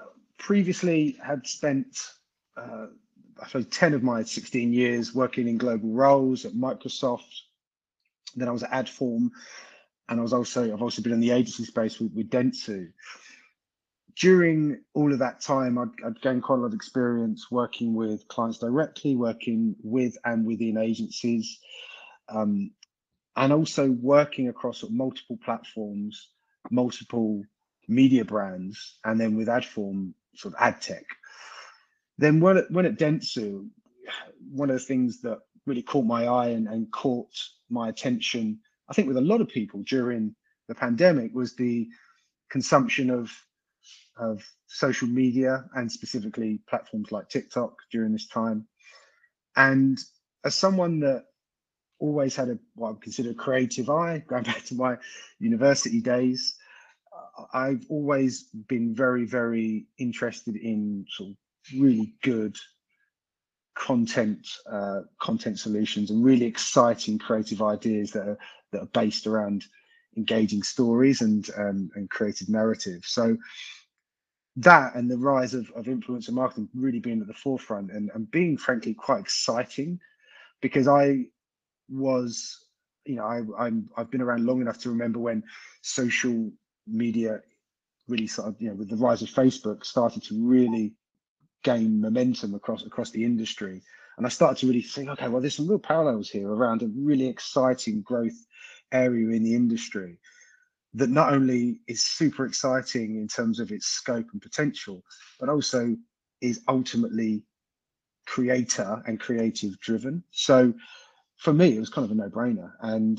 previously 0.43 1.17
had 1.25 1.47
spent, 1.47 1.97
uh, 2.57 2.87
I 3.41 3.47
suppose, 3.47 3.67
10 3.69 3.95
of 3.95 4.03
my 4.03 4.25
16 4.25 4.73
years 4.73 5.15
working 5.15 5.47
in 5.47 5.57
global 5.57 5.91
roles 5.91 6.45
at 6.45 6.53
Microsoft. 6.53 7.43
Then 8.35 8.49
I 8.49 8.51
was 8.51 8.65
at 8.65 8.73
Adform, 8.73 9.31
and 10.09 10.19
I 10.19 10.23
was 10.23 10.33
also 10.33 10.73
I've 10.73 10.83
also 10.83 11.01
been 11.01 11.13
in 11.13 11.21
the 11.21 11.31
agency 11.31 11.65
space 11.65 12.01
with, 12.01 12.13
with 12.13 12.29
Dentsu. 12.29 12.93
During 14.17 14.83
all 14.95 15.13
of 15.13 15.21
that 15.21 15.41
time, 15.41 15.79
I'd, 15.79 16.05
I'd 16.05 16.21
gained 16.21 16.43
quite 16.43 16.57
a 16.57 16.63
lot 16.63 16.67
of 16.67 16.75
experience 16.75 17.51
working 17.51 17.95
with 17.95 18.27
clients 18.29 18.59
directly, 18.59 19.15
working 19.15 19.77
with 19.83 20.19
and 20.25 20.45
within 20.45 20.77
agencies, 20.77 21.59
um, 22.29 22.73
and 23.37 23.53
also 23.53 23.91
working 23.91 24.49
across 24.49 24.85
multiple 24.91 25.39
platforms, 25.43 26.31
multiple 26.71 27.45
media 27.89 28.25
brands, 28.25 28.99
and 29.05 29.21
then 29.21 29.37
with 29.37 29.49
Adform, 29.49 30.13
sort 30.35 30.55
of 30.55 30.61
ad 30.61 30.81
tech. 30.81 31.05
Then 32.19 32.41
when 32.41 32.59
it, 32.59 32.67
when 32.71 32.87
at 32.87 32.99
Dentsu, 32.99 33.69
one 34.51 34.71
of 34.71 34.77
the 34.77 34.85
things 34.85 35.21
that 35.23 35.39
really 35.67 35.83
caught 35.83 36.05
my 36.05 36.27
eye 36.27 36.49
and, 36.49 36.69
and 36.69 36.91
caught 36.93 37.33
my 37.71 37.89
attention, 37.89 38.61
I 38.89 38.95
think 38.95 39.09
with 39.09 39.17
a 39.17 39.23
lot 39.23 39.41
of 39.41 39.49
people 39.49 39.83
during 39.87 40.35
the 40.69 40.75
pandemic, 40.75 41.35
was 41.35 41.55
the 41.55 41.89
consumption 42.51 43.11
of 43.11 43.31
of 44.19 44.47
social 44.67 45.09
media 45.09 45.65
and 45.75 45.91
specifically 45.91 46.61
platforms 46.69 47.11
like 47.11 47.29
TikTok 47.29 47.75
during 47.91 48.13
this 48.13 48.27
time. 48.27 48.67
And 49.57 49.99
as 50.45 50.55
someone 50.55 51.01
that 51.01 51.25
always 51.99 52.37
had 52.37 52.49
a 52.49 52.59
what 52.75 52.89
I 52.89 52.91
would 52.93 53.03
consider 53.03 53.31
a 53.31 53.35
creative 53.35 53.89
eye, 53.89 54.23
going 54.29 54.45
back 54.45 54.65
to 54.67 54.75
my 54.75 54.99
university 55.39 56.01
days, 56.01 56.57
I've 57.53 57.85
always 57.89 58.45
been 58.69 58.95
very, 58.95 59.25
very 59.25 59.87
interested 59.99 60.57
in 60.57 61.07
sort 61.09 61.31
of 61.31 61.37
really 61.79 62.15
good 62.23 62.57
content 63.75 64.47
uh, 64.71 65.01
content 65.19 65.59
solutions 65.59 66.11
and 66.11 66.25
really 66.25 66.45
exciting 66.45 67.19
creative 67.19 67.63
ideas 67.63 68.11
that 68.11 68.29
are 68.29 68.39
that 68.71 68.83
are 68.83 68.91
based 68.93 69.27
around 69.27 69.65
engaging 70.17 70.63
stories 70.63 71.23
and 71.23 71.49
um, 71.57 71.91
and 71.95 72.11
creative 72.11 72.49
narrative. 72.49 73.03
So 73.05 73.37
that 74.57 74.95
and 74.95 75.11
the 75.11 75.17
rise 75.17 75.55
of, 75.55 75.71
of 75.75 75.87
influencer 75.87 76.31
marketing 76.31 76.69
really 76.75 76.99
being 76.99 77.23
at 77.23 77.27
the 77.27 77.35
forefront 77.35 77.91
and, 77.91 78.11
and 78.15 78.31
being 78.31 78.59
frankly 78.59 78.93
quite 78.93 79.21
exciting 79.21 79.99
because 80.61 80.87
I 80.87 81.25
was 81.89 82.67
you 83.07 83.17
know 83.17 83.25
I, 83.25 83.67
I'm 83.67 83.89
I've 83.97 84.11
been 84.11 84.21
around 84.21 84.45
long 84.45 84.61
enough 84.61 84.79
to 84.81 84.91
remember 84.91 85.19
when 85.19 85.43
social 85.81 86.53
media 86.87 87.41
really 88.09 88.27
sort 88.27 88.49
of, 88.49 88.61
you 88.61 88.69
know, 88.69 88.75
with 88.75 88.91
the 88.91 88.97
rise 88.97 89.23
of 89.23 89.29
Facebook, 89.29 89.85
started 89.85 90.23
to 90.25 90.47
really 90.47 90.95
gain 91.63 92.01
momentum 92.01 92.55
across 92.55 92.85
across 92.85 93.11
the 93.11 93.25
industry. 93.25 93.83
And 94.17 94.27
I 94.27 94.29
started 94.29 94.59
to 94.61 94.67
really 94.67 94.83
think, 94.83 95.09
okay, 95.09 95.29
well, 95.29 95.41
there's 95.41 95.57
some 95.57 95.69
real 95.69 95.79
parallels 95.79 96.29
here 96.29 96.49
around 96.49 96.83
a 96.83 96.89
really 96.95 97.27
exciting 97.27 98.03
growth 98.03 98.37
area 98.93 99.29
in 99.35 99.43
the 99.43 99.55
industry 99.55 100.19
that 100.95 101.09
not 101.09 101.33
only 101.33 101.81
is 101.89 102.03
super 102.03 102.45
exciting 102.45 103.17
in 103.17 103.27
terms 103.27 103.59
of 103.59 103.73
its 103.73 103.87
scope 103.87 104.27
and 104.33 104.43
potential, 104.43 105.03
but 105.41 105.49
also 105.49 105.97
is 106.43 106.61
ultimately 106.69 107.43
creator 108.27 109.03
and 109.07 109.19
creative 109.19 109.79
driven. 109.81 110.23
So 110.31 110.75
for 111.39 111.53
me, 111.53 111.77
it 111.77 111.81
was 111.81 111.89
kind 111.89 112.05
of 112.05 112.11
a 112.11 112.15
no-brainer. 112.15 112.73
And 112.81 113.19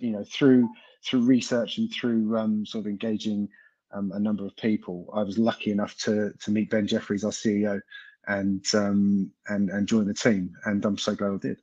you 0.00 0.10
know, 0.10 0.24
through 0.30 0.68
through 1.06 1.20
research 1.20 1.78
and 1.78 1.92
through 1.92 2.36
um, 2.36 2.66
sort 2.66 2.84
of 2.84 2.90
engaging 2.90 3.48
um, 3.92 4.12
a 4.12 4.18
number 4.18 4.44
of 4.44 4.56
people, 4.56 5.08
I 5.14 5.22
was 5.22 5.38
lucky 5.38 5.70
enough 5.70 5.96
to 5.98 6.32
to 6.32 6.50
meet 6.50 6.70
Ben 6.70 6.86
Jeffries, 6.86 7.24
our 7.24 7.30
CEO, 7.30 7.80
and 8.26 8.64
um, 8.74 9.30
and 9.48 9.70
and 9.70 9.86
join 9.86 10.06
the 10.06 10.14
team. 10.14 10.52
And 10.64 10.84
I'm 10.84 10.98
so 10.98 11.14
glad 11.14 11.32
I 11.32 11.36
did. 11.38 11.60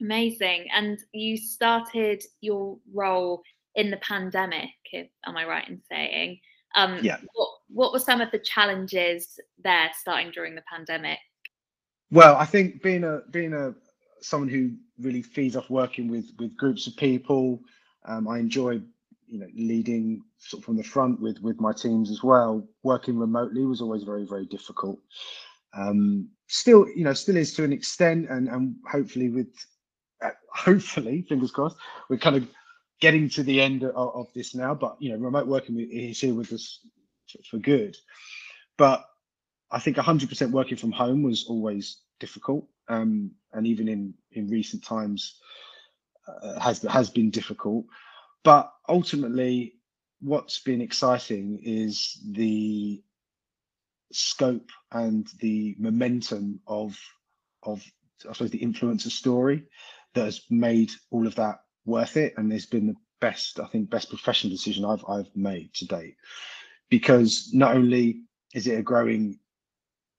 Amazing. 0.00 0.66
And 0.74 0.98
you 1.12 1.36
started 1.36 2.24
your 2.40 2.78
role 2.92 3.42
in 3.74 3.90
the 3.90 3.96
pandemic. 3.98 4.70
If, 4.92 5.08
am 5.26 5.36
I 5.36 5.44
right 5.44 5.68
in 5.68 5.80
saying? 5.90 6.40
Um, 6.76 6.98
yeah. 7.02 7.18
What 7.34 7.48
What 7.68 7.92
were 7.92 8.00
some 8.00 8.20
of 8.20 8.30
the 8.30 8.38
challenges 8.38 9.38
there 9.62 9.90
starting 10.00 10.30
during 10.32 10.54
the 10.54 10.64
pandemic? 10.70 11.18
Well, 12.10 12.36
I 12.36 12.46
think 12.46 12.82
being 12.82 13.04
a 13.04 13.20
being 13.30 13.52
a 13.52 13.74
someone 14.20 14.48
who 14.48 14.72
really 14.98 15.22
feeds 15.22 15.56
off 15.56 15.68
working 15.68 16.08
with 16.08 16.30
with 16.38 16.56
groups 16.56 16.86
of 16.86 16.96
people 16.96 17.60
um, 18.04 18.28
I 18.28 18.38
enjoy, 18.38 18.80
you 19.26 19.38
know, 19.40 19.48
leading 19.54 20.22
sort 20.38 20.60
of 20.60 20.64
from 20.64 20.76
the 20.76 20.82
front 20.82 21.20
with 21.20 21.40
with 21.40 21.60
my 21.60 21.72
teams 21.72 22.10
as 22.10 22.22
well. 22.22 22.66
Working 22.82 23.18
remotely 23.18 23.64
was 23.64 23.80
always 23.80 24.02
very 24.02 24.24
very 24.24 24.46
difficult. 24.46 24.98
Um, 25.76 26.28
still, 26.46 26.86
you 26.94 27.04
know, 27.04 27.12
still 27.12 27.36
is 27.36 27.54
to 27.54 27.64
an 27.64 27.72
extent, 27.72 28.28
and 28.30 28.48
and 28.48 28.76
hopefully 28.90 29.28
with, 29.30 29.52
uh, 30.22 30.30
hopefully, 30.54 31.24
fingers 31.28 31.50
crossed, 31.50 31.76
we're 32.08 32.18
kind 32.18 32.36
of 32.36 32.48
getting 33.00 33.28
to 33.28 33.42
the 33.42 33.60
end 33.60 33.82
of, 33.84 33.94
of 33.94 34.26
this 34.34 34.54
now. 34.54 34.74
But 34.74 34.96
you 35.00 35.10
know, 35.10 35.18
remote 35.18 35.46
working 35.46 35.78
is 35.90 36.20
here 36.20 36.34
with 36.34 36.52
us 36.52 36.80
for, 37.50 37.58
good. 37.58 37.96
But 38.76 39.04
I 39.70 39.78
think 39.78 39.96
100% 39.96 40.50
working 40.50 40.76
from 40.76 40.92
home 40.92 41.22
was 41.22 41.46
always 41.48 42.00
difficult, 42.20 42.66
um, 42.88 43.30
and 43.52 43.66
even 43.66 43.88
in 43.88 44.14
in 44.32 44.48
recent 44.48 44.84
times, 44.84 45.40
uh, 46.26 46.58
has 46.60 46.82
has 46.82 47.10
been 47.10 47.30
difficult. 47.30 47.86
But 48.42 48.72
ultimately, 48.88 49.74
what's 50.20 50.60
been 50.60 50.80
exciting 50.80 51.60
is 51.62 52.18
the 52.30 53.02
scope 54.12 54.70
and 54.92 55.26
the 55.40 55.74
momentum 55.78 56.60
of 56.66 56.98
of 57.62 57.84
I 58.28 58.32
suppose 58.32 58.50
the 58.50 58.60
influencer 58.60 59.10
story 59.10 59.64
that 60.14 60.24
has 60.24 60.42
made 60.50 60.90
all 61.10 61.26
of 61.26 61.34
that 61.36 61.60
worth 61.84 62.16
it, 62.16 62.34
and 62.36 62.52
it's 62.52 62.66
been 62.66 62.86
the 62.86 62.96
best 63.20 63.60
I 63.60 63.66
think 63.66 63.90
best 63.90 64.10
professional 64.10 64.50
decision 64.50 64.84
I've 64.84 65.04
I've 65.08 65.34
made 65.34 65.74
to 65.74 65.86
date 65.86 66.16
because 66.90 67.50
not 67.52 67.76
only 67.76 68.22
is 68.54 68.66
it 68.66 68.78
a 68.78 68.82
growing 68.82 69.38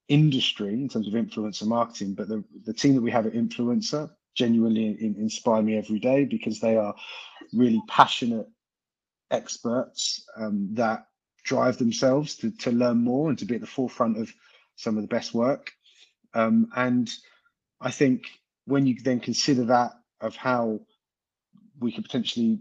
industry 0.08 0.74
in 0.74 0.90
terms 0.90 1.08
of 1.08 1.14
influencer 1.14 1.66
marketing, 1.66 2.14
but 2.14 2.28
the, 2.28 2.44
the 2.66 2.74
team 2.74 2.96
that 2.96 3.02
we 3.02 3.12
have 3.12 3.26
at 3.26 3.34
Influencer 3.34 4.10
genuinely 4.36 4.88
in, 4.88 5.16
inspire 5.18 5.62
me 5.62 5.78
every 5.78 6.00
day 6.00 6.26
because 6.26 6.60
they 6.60 6.78
are 6.78 6.94
really 7.54 7.82
passionate 7.88 8.48
experts 9.32 10.24
um, 10.38 10.70
that 10.74 11.08
drive 11.44 11.78
themselves 11.78 12.36
to, 12.36 12.52
to 12.52 12.72
learn 12.72 12.98
more 12.98 13.30
and 13.30 13.40
to 13.40 13.46
be 13.46 13.56
at 13.56 13.62
the 13.62 13.68
forefront 13.68 14.18
of 14.18 14.32
some 14.76 14.98
of 14.98 15.02
the 15.02 15.08
best 15.08 15.34
work. 15.34 15.72
Um, 16.34 16.70
and 16.76 17.10
I 17.80 17.92
think 17.92 18.24
when 18.66 18.86
you 18.86 18.96
then 19.02 19.20
consider 19.20 19.66
that 19.66 19.94
of 20.22 20.36
how 20.36 20.82
we 21.80 21.92
could 21.92 22.04
potentially 22.04 22.60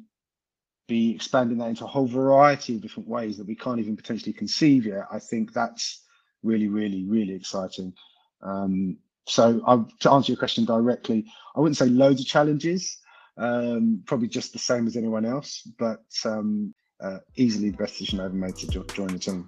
be 0.86 1.14
expanding 1.14 1.58
that 1.58 1.68
into 1.68 1.84
a 1.84 1.88
whole 1.88 2.06
variety 2.06 2.76
of 2.76 2.82
different 2.82 3.08
ways 3.08 3.38
that 3.38 3.46
we 3.46 3.56
can't 3.56 3.80
even 3.80 3.96
potentially 3.96 4.32
conceive 4.32 4.84
yet, 4.86 5.06
I 5.10 5.18
think 5.18 5.52
that's 5.52 6.02
really, 6.42 6.68
really, 6.68 7.04
really 7.04 7.34
exciting. 7.34 7.94
Um, 8.42 8.98
so 9.26 9.62
I, 9.66 9.82
to 10.00 10.10
answer 10.10 10.32
your 10.32 10.38
question 10.38 10.64
directly, 10.64 11.24
I 11.56 11.60
wouldn't 11.60 11.76
say 11.76 11.86
loads 11.86 12.20
of 12.20 12.26
challenges, 12.26 12.98
um, 13.38 14.02
probably 14.06 14.28
just 14.28 14.52
the 14.52 14.58
same 14.58 14.86
as 14.86 14.96
anyone 14.96 15.24
else, 15.24 15.62
but 15.78 16.04
um, 16.24 16.74
uh, 17.00 17.18
easily 17.36 17.70
the 17.70 17.76
best 17.76 17.98
decision 17.98 18.20
I 18.20 18.26
ever 18.26 18.34
made 18.34 18.56
to 18.56 18.68
jo- 18.68 18.84
join 18.84 19.08
the 19.08 19.18
team. 19.18 19.46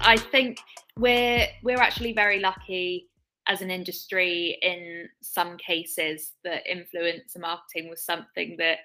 I 0.00 0.16
think 0.16 0.58
we're 0.98 1.46
we're 1.62 1.80
actually 1.80 2.12
very 2.12 2.40
lucky 2.40 3.08
as 3.48 3.60
an 3.60 3.70
industry 3.70 4.58
in 4.62 5.08
some 5.20 5.56
cases 5.56 6.32
that 6.44 6.62
influencer 6.66 7.40
marketing 7.40 7.88
was 7.88 8.04
something 8.04 8.56
that 8.58 8.78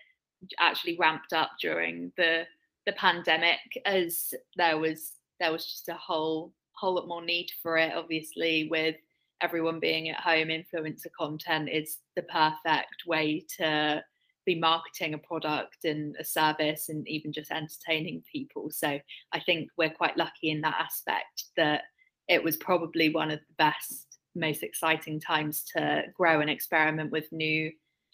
actually 0.59 0.97
ramped 0.97 1.33
up 1.33 1.51
during 1.61 2.11
the 2.17 2.43
the 2.85 2.93
pandemic 2.93 3.59
as 3.85 4.33
there 4.55 4.77
was 4.77 5.13
there 5.39 5.51
was 5.51 5.65
just 5.65 5.89
a 5.89 5.93
whole 5.93 6.53
whole 6.77 6.95
lot 6.95 7.07
more 7.07 7.23
need 7.23 7.49
for 7.61 7.77
it 7.77 7.93
obviously 7.95 8.67
with 8.69 8.95
everyone 9.41 9.79
being 9.79 10.09
at 10.09 10.19
home 10.19 10.47
influencer 10.47 11.07
content 11.17 11.69
is 11.69 11.97
the 12.15 12.23
perfect 12.23 13.03
way 13.05 13.45
to 13.57 14.03
be 14.45 14.55
marketing 14.55 15.13
a 15.13 15.17
product 15.17 15.83
and 15.83 16.15
a 16.19 16.23
service 16.23 16.89
and 16.89 17.07
even 17.07 17.33
just 17.33 17.51
entertaining 17.51 18.23
people. 18.31 18.69
So 18.71 18.99
i 19.33 19.39
think 19.39 19.69
we're 19.77 19.89
quite 19.89 20.17
lucky 20.17 20.49
in 20.51 20.61
that 20.61 20.79
aspect 20.79 21.45
that 21.57 21.83
it 22.27 22.43
was 22.43 22.57
probably 22.57 23.09
one 23.09 23.31
of 23.31 23.39
the 23.39 23.53
best 23.57 24.19
most 24.35 24.63
exciting 24.63 25.19
times 25.19 25.63
to 25.75 26.03
grow 26.15 26.41
and 26.41 26.49
experiment 26.49 27.11
with 27.11 27.31
new 27.31 27.71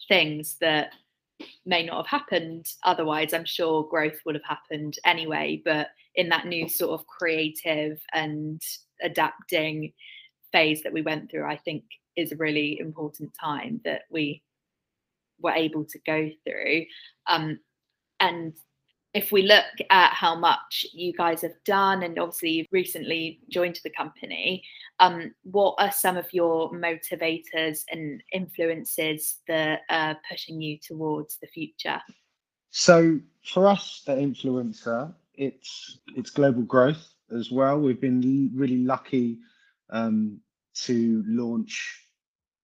things 0.08 0.56
that 0.60 0.92
may 1.66 1.84
not 1.84 2.06
have 2.06 2.20
happened 2.20 2.66
otherwise. 2.84 3.32
I'm 3.32 3.44
sure 3.44 3.88
growth 3.88 4.18
would 4.24 4.34
have 4.34 4.44
happened 4.44 4.98
anyway 5.04 5.60
but 5.64 5.88
in 6.14 6.28
that 6.28 6.46
new 6.46 6.68
sort 6.68 6.98
of 6.98 7.06
creative 7.06 8.00
and 8.12 8.62
adapting 9.02 9.92
phase 10.52 10.82
that 10.84 10.92
we 10.92 11.02
went 11.02 11.28
through 11.28 11.44
i 11.44 11.56
think 11.56 11.82
is 12.16 12.32
a 12.32 12.36
really 12.36 12.78
important 12.78 13.32
time 13.40 13.80
that 13.84 14.02
we 14.10 14.40
were 15.40 15.52
able 15.52 15.84
to 15.84 15.98
go 16.06 16.30
through. 16.44 16.86
Um, 17.26 17.58
and 18.20 18.54
if 19.14 19.30
we 19.30 19.42
look 19.42 19.64
at 19.90 20.12
how 20.12 20.34
much 20.34 20.84
you 20.92 21.12
guys 21.12 21.40
have 21.42 21.54
done, 21.64 22.02
and 22.02 22.18
obviously 22.18 22.50
you've 22.50 22.66
recently 22.72 23.40
joined 23.48 23.78
the 23.84 23.90
company, 23.90 24.64
um, 24.98 25.32
what 25.44 25.76
are 25.78 25.92
some 25.92 26.16
of 26.16 26.26
your 26.32 26.72
motivators 26.72 27.84
and 27.90 28.22
influences 28.32 29.36
that 29.46 29.82
are 29.88 30.16
pushing 30.28 30.60
you 30.60 30.78
towards 30.78 31.38
the 31.38 31.46
future? 31.46 32.00
So 32.70 33.20
for 33.44 33.68
us 33.68 34.02
the 34.04 34.14
Influencer, 34.14 35.14
it's 35.34 35.98
it's 36.16 36.30
global 36.30 36.62
growth 36.62 37.14
as 37.36 37.52
well. 37.52 37.80
We've 37.80 38.00
been 38.00 38.50
really 38.52 38.78
lucky 38.78 39.38
um, 39.90 40.40
to 40.74 41.22
launch 41.26 42.00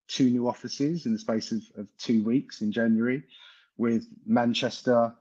two 0.09 0.31
new 0.31 0.49
offices 0.49 1.07
in 1.07 1.13
the 1.13 1.19
space 1.19 1.53
of, 1.53 1.63
of 1.77 1.87
two 1.97 2.25
weeks 2.25 2.61
in 2.61 2.73
January, 2.73 3.23
with 3.77 4.09
Manchester 4.27 5.15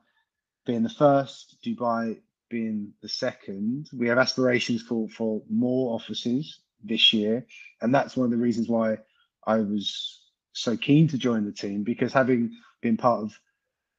being 0.70 0.84
the 0.84 0.90
first, 0.90 1.58
Dubai 1.66 2.20
being 2.48 2.94
the 3.02 3.10
second. 3.10 3.90
We 3.92 4.08
have 4.10 4.20
aspirations 4.20 4.84
for 4.84 5.10
for 5.10 5.42
more 5.50 5.96
offices 5.96 6.60
this 6.84 7.12
year, 7.12 7.48
and 7.82 7.94
that's 7.94 8.16
one 8.16 8.26
of 8.26 8.32
the 8.32 8.46
reasons 8.46 8.70
why 8.70 9.00
I 9.48 9.58
was 9.62 10.22
so 10.54 10.78
keen 10.78 11.08
to 11.08 11.18
join 11.18 11.46
the 11.46 11.52
team 11.52 11.84
because 11.84 12.14
having 12.14 12.52
been 12.82 12.98
part 12.98 13.24
of 13.24 13.40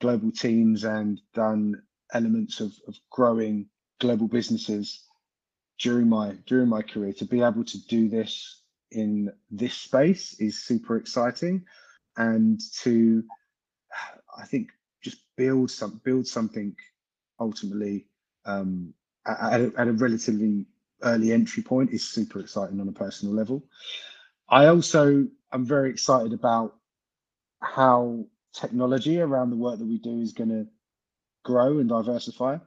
global 0.01 0.31
teams 0.31 0.85
and 0.85 1.21
done 1.35 1.83
elements 2.13 2.61
of, 2.61 2.73
of 2.87 2.95
growing 3.11 3.67
global 3.99 4.29
businesses 4.29 5.01
during 5.81 6.09
my 6.09 6.37
during 6.47 6.69
my 6.69 6.83
career 6.83 7.13
to 7.15 7.25
be 7.25 7.43
able 7.43 7.65
to 7.65 7.79
do 7.89 8.09
this 8.09 8.63
in 8.93 9.33
this 9.51 9.75
space 9.75 10.35
is 10.39 10.63
super 10.63 10.97
exciting 10.97 11.65
and 12.17 12.61
to 12.83 13.25
i 14.39 14.45
think 14.45 14.71
just 15.03 15.19
build 15.37 15.71
some 15.71 16.01
build 16.05 16.27
something 16.27 16.75
ultimately 17.39 18.07
um, 18.45 18.93
at, 19.27 19.61
a, 19.61 19.73
at 19.77 19.89
a 19.89 19.93
relatively 19.93 20.67
early 21.03 21.33
entry 21.33 21.63
point 21.63 21.91
is 21.91 22.07
super 22.07 22.41
exciting 22.41 22.81
on 22.81 22.89
a 22.89 22.93
personal 22.93 23.35
level. 23.35 23.63
I 24.49 24.67
also 24.67 25.27
am 25.53 25.65
very 25.65 25.91
excited 25.91 26.33
about 26.33 26.77
how 27.61 28.25
technology 28.53 29.21
around 29.21 29.51
the 29.51 29.57
work 29.57 29.79
that 29.79 29.87
we 29.87 29.99
do 29.99 30.21
is 30.21 30.33
going 30.33 30.51
to 30.51 30.67
grow 31.45 31.79
and 31.79 31.89
diversify. 31.89 32.59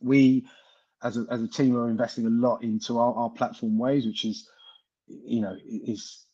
We, 0.00 0.46
as 1.02 1.16
a, 1.16 1.26
as 1.30 1.42
a 1.42 1.48
team, 1.48 1.76
are 1.76 1.88
investing 1.88 2.26
a 2.26 2.30
lot 2.30 2.62
into 2.62 2.98
our, 2.98 3.14
our 3.14 3.30
platform 3.30 3.78
ways, 3.78 4.06
which 4.06 4.24
is, 4.24 4.48
you 5.06 5.40
know, 5.40 5.56
is 5.64 6.24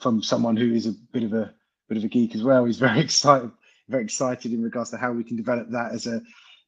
from 0.00 0.22
someone 0.22 0.56
who 0.56 0.74
is 0.74 0.86
a 0.86 0.92
bit 1.12 1.22
of 1.22 1.32
a 1.32 1.54
bit 1.88 1.98
of 1.98 2.04
a 2.04 2.08
geek 2.08 2.34
as 2.34 2.42
well. 2.42 2.64
He's 2.64 2.78
very 2.78 3.00
excited 3.04 3.50
very 3.88 4.04
excited 4.04 4.52
in 4.52 4.62
regards 4.62 4.90
to 4.90 4.96
how 4.96 5.12
we 5.12 5.24
can 5.24 5.36
develop 5.36 5.70
that 5.70 5.92
as 5.92 6.06
a 6.06 6.20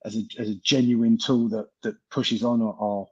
as 0.04 0.16
a, 0.16 0.22
as 0.38 0.50
a 0.50 0.56
genuine 0.56 1.18
tool 1.18 1.48
that 1.48 1.66
that 1.82 1.96
pushes 2.10 2.42
on 2.42 2.60
our, 2.62 3.06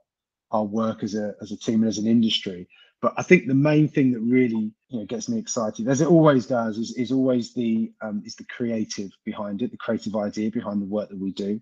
our 0.51 0.63
work 0.63 1.03
as 1.03 1.15
a 1.15 1.33
as 1.41 1.51
a 1.51 1.57
team 1.57 1.81
and 1.81 1.89
as 1.89 1.97
an 1.97 2.07
industry. 2.07 2.67
But 3.01 3.13
I 3.17 3.23
think 3.23 3.47
the 3.47 3.53
main 3.53 3.89
thing 3.89 4.11
that 4.13 4.21
really 4.21 4.71
you 4.89 4.99
know 4.99 5.05
gets 5.05 5.27
me 5.27 5.37
excited, 5.37 5.87
as 5.87 6.01
it 6.01 6.07
always 6.07 6.45
does, 6.45 6.77
is 6.77 6.95
is 6.95 7.11
always 7.11 7.53
the 7.53 7.91
um, 8.01 8.23
is 8.25 8.35
the 8.35 8.45
creative 8.45 9.11
behind 9.25 9.61
it, 9.61 9.71
the 9.71 9.77
creative 9.77 10.15
idea 10.15 10.51
behind 10.51 10.81
the 10.81 10.85
work 10.85 11.09
that 11.09 11.19
we 11.19 11.31
do. 11.31 11.59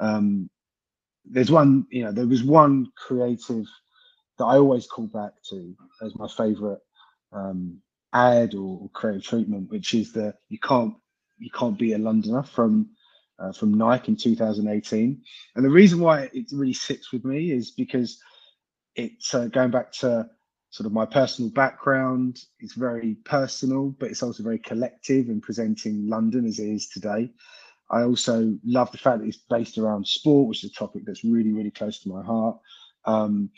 Um, 0.00 0.48
there's 1.24 1.50
one, 1.50 1.86
you 1.90 2.04
know, 2.04 2.12
there 2.12 2.26
was 2.26 2.42
one 2.42 2.86
creative 2.96 3.66
that 4.38 4.44
I 4.44 4.56
always 4.56 4.86
call 4.86 5.06
back 5.06 5.32
to 5.50 5.76
as 6.02 6.16
my 6.16 6.28
favorite 6.28 6.80
um, 7.32 7.80
ad 8.12 8.54
or, 8.54 8.80
or 8.82 8.90
creative 8.94 9.24
treatment, 9.24 9.70
which 9.70 9.94
is 9.94 10.12
the 10.12 10.34
you 10.48 10.58
can't 10.58 10.94
you 11.40 11.50
can't 11.50 11.78
be 11.78 11.94
a 11.94 11.98
Londoner 11.98 12.42
from 12.42 12.90
uh, 13.40 13.52
from 13.52 13.74
Nike 13.74 14.12
in 14.12 14.16
2018. 14.16 15.22
And 15.56 15.64
the 15.64 15.70
reason 15.70 15.98
why 15.98 16.30
it 16.32 16.46
really 16.52 16.74
sits 16.74 17.12
with 17.12 17.24
me 17.24 17.50
is 17.50 17.70
because 17.70 18.20
it's 18.94 19.34
uh, 19.34 19.46
going 19.46 19.70
back 19.70 19.92
to 19.92 20.28
sort 20.70 20.86
of 20.86 20.92
my 20.92 21.06
personal 21.06 21.50
background. 21.50 22.44
It's 22.60 22.74
very 22.74 23.16
personal, 23.24 23.94
but 23.98 24.10
it's 24.10 24.22
also 24.22 24.42
very 24.42 24.58
collective 24.58 25.28
in 25.28 25.40
presenting 25.40 26.08
London 26.08 26.46
as 26.46 26.58
it 26.58 26.68
is 26.68 26.88
today. 26.88 27.30
I 27.90 28.02
also 28.02 28.56
love 28.64 28.92
the 28.92 28.98
fact 28.98 29.20
that 29.20 29.26
it's 29.26 29.44
based 29.48 29.78
around 29.78 30.06
sport, 30.06 30.48
which 30.48 30.62
is 30.62 30.70
a 30.70 30.74
topic 30.74 31.02
that's 31.04 31.24
really, 31.24 31.52
really 31.52 31.72
close 31.72 31.98
to 32.00 32.08
my 32.08 32.22
heart. 32.22 32.58
Um, 33.04 33.50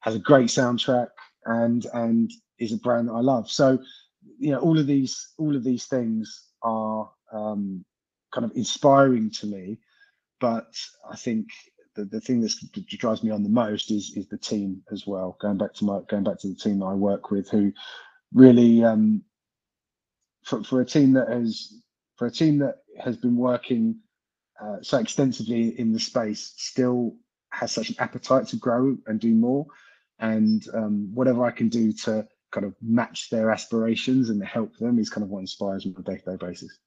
has 0.00 0.14
a 0.14 0.18
great 0.18 0.48
soundtrack 0.48 1.08
and 1.46 1.86
and 1.94 2.30
is 2.58 2.72
a 2.72 2.76
brand 2.76 3.08
that 3.08 3.14
I 3.14 3.20
love. 3.20 3.50
So, 3.50 3.78
you 4.38 4.50
know, 4.50 4.58
all 4.58 4.78
of 4.78 4.86
these 4.86 5.32
all 5.38 5.56
of 5.56 5.64
these 5.64 5.86
things 5.86 6.50
are 6.62 7.10
um, 7.34 7.84
kind 8.32 8.44
of 8.44 8.56
inspiring 8.56 9.30
to 9.30 9.46
me. 9.46 9.78
But 10.40 10.66
I 11.10 11.16
think 11.16 11.46
the, 11.94 12.04
the 12.04 12.20
thing 12.20 12.40
that 12.40 12.52
drives 12.88 13.22
me 13.22 13.30
on 13.30 13.42
the 13.42 13.48
most 13.48 13.90
is 13.90 14.12
is 14.16 14.28
the 14.28 14.38
team 14.38 14.82
as 14.92 15.06
well. 15.06 15.36
Going 15.40 15.58
back 15.58 15.74
to 15.74 15.84
my 15.84 16.00
going 16.08 16.24
back 16.24 16.38
to 16.40 16.48
the 16.48 16.54
team 16.54 16.80
that 16.80 16.86
I 16.86 16.94
work 16.94 17.30
with, 17.30 17.48
who 17.50 17.72
really 18.32 18.84
um, 18.84 19.22
for 20.44 20.62
for 20.64 20.80
a 20.80 20.86
team 20.86 21.12
that 21.14 21.28
has 21.28 21.72
for 22.16 22.26
a 22.26 22.30
team 22.30 22.58
that 22.58 22.76
has 23.02 23.16
been 23.16 23.36
working 23.36 23.96
uh, 24.60 24.76
so 24.82 24.98
extensively 24.98 25.78
in 25.78 25.92
the 25.92 26.00
space, 26.00 26.54
still 26.56 27.16
has 27.50 27.72
such 27.72 27.90
an 27.90 27.96
appetite 27.98 28.48
to 28.48 28.56
grow 28.56 28.96
and 29.06 29.20
do 29.20 29.32
more. 29.34 29.66
And 30.20 30.64
um, 30.74 31.10
whatever 31.12 31.44
I 31.44 31.50
can 31.50 31.68
do 31.68 31.92
to 32.04 32.26
kind 32.52 32.64
of 32.64 32.74
match 32.80 33.30
their 33.30 33.50
aspirations 33.50 34.30
and 34.30 34.42
help 34.44 34.76
them 34.76 34.98
is 35.00 35.10
kind 35.10 35.24
of 35.24 35.30
what 35.30 35.40
inspires 35.40 35.84
me 35.84 35.92
on 35.96 36.02
a 36.02 36.04
day-to-day 36.04 36.36
basis 36.36 36.78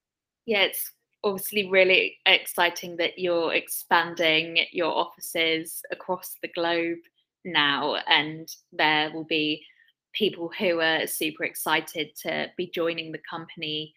yeah 0.47 0.61
it's 0.61 0.91
obviously 1.23 1.69
really 1.69 2.17
exciting 2.25 2.97
that 2.97 3.19
you're 3.19 3.53
expanding 3.53 4.59
your 4.71 4.95
offices 4.95 5.81
across 5.91 6.35
the 6.41 6.49
globe 6.55 6.97
now 7.45 7.95
and 8.09 8.49
there 8.71 9.11
will 9.13 9.25
be 9.25 9.63
people 10.13 10.49
who 10.57 10.79
are 10.79 11.05
super 11.05 11.43
excited 11.43 12.09
to 12.15 12.47
be 12.57 12.71
joining 12.73 13.11
the 13.11 13.21
company 13.29 13.93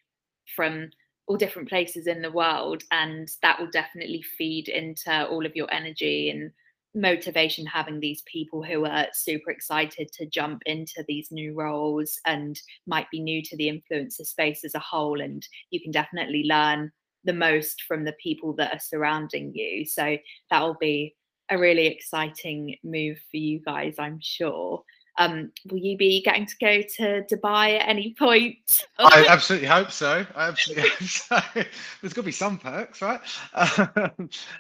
from 0.55 0.91
all 1.27 1.37
different 1.37 1.69
places 1.69 2.07
in 2.07 2.21
the 2.21 2.31
world 2.31 2.83
and 2.91 3.31
that 3.43 3.59
will 3.59 3.71
definitely 3.71 4.23
feed 4.37 4.69
into 4.69 5.27
all 5.29 5.47
of 5.47 5.55
your 5.55 5.73
energy 5.73 6.31
and 6.31 6.51
motivation 6.95 7.67
having 7.67 8.01
these 8.01 8.23
people 8.23 8.63
who 8.63 8.85
are 8.85 9.07
super 9.13 9.51
excited 9.51 10.11
to 10.13 10.27
jump 10.27 10.63
into 10.67 11.05
these 11.07 11.29
new 11.31 11.55
roles 11.55 12.19
and 12.27 12.61
might 12.87 13.11
be 13.11 13.21
new 13.21 13.43
to 13.43 13.57
the 13.57 13.69
influencer 13.69 14.27
space 14.27 14.65
as 14.65 14.75
a 14.75 14.81
whole 14.81 15.21
and 15.21 15.47
you 15.71 15.81
can 15.81 15.93
definitely 15.93 16.45
learn 16.45 16.91
the 17.25 17.33
most 17.33 17.83
from 17.83 18.05
the 18.05 18.15
people 18.23 18.55
that 18.55 18.73
are 18.75 18.81
surrounding 18.81 19.53
you. 19.55 19.85
So 19.85 20.17
that 20.51 20.63
will 20.63 20.77
be 20.81 21.15
a 21.51 21.59
really 21.59 21.87
exciting 21.87 22.77
move 22.85 23.19
for 23.31 23.37
you 23.37 23.61
guys 23.61 23.97
i'm 23.99 24.19
sure 24.23 24.83
um, 25.19 25.53
will 25.71 25.79
you 25.79 25.97
be 25.97 26.23
getting 26.23 26.47
to 26.47 26.55
go 26.61 26.83
to 26.83 27.25
Dubai 27.25 27.79
at 27.79 27.89
any 27.89 28.15
point? 28.19 28.87
I 28.99 29.27
absolutely 29.29 29.69
hope 29.69 29.91
so. 29.91 30.27
I 30.35 30.49
absolutely 30.49 30.89
hope 30.89 31.03
so. 31.03 31.41
There's 32.01 32.13
got 32.13 32.23
to 32.23 32.23
be 32.23 32.33
some 32.33 32.59
perks, 32.59 33.03
right? 33.03 33.21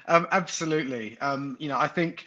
Um, 0.08 0.26
absolutely. 0.32 1.18
Um, 1.20 1.56
you 1.60 1.68
know, 1.68 1.78
I 1.78 1.86
think 1.86 2.26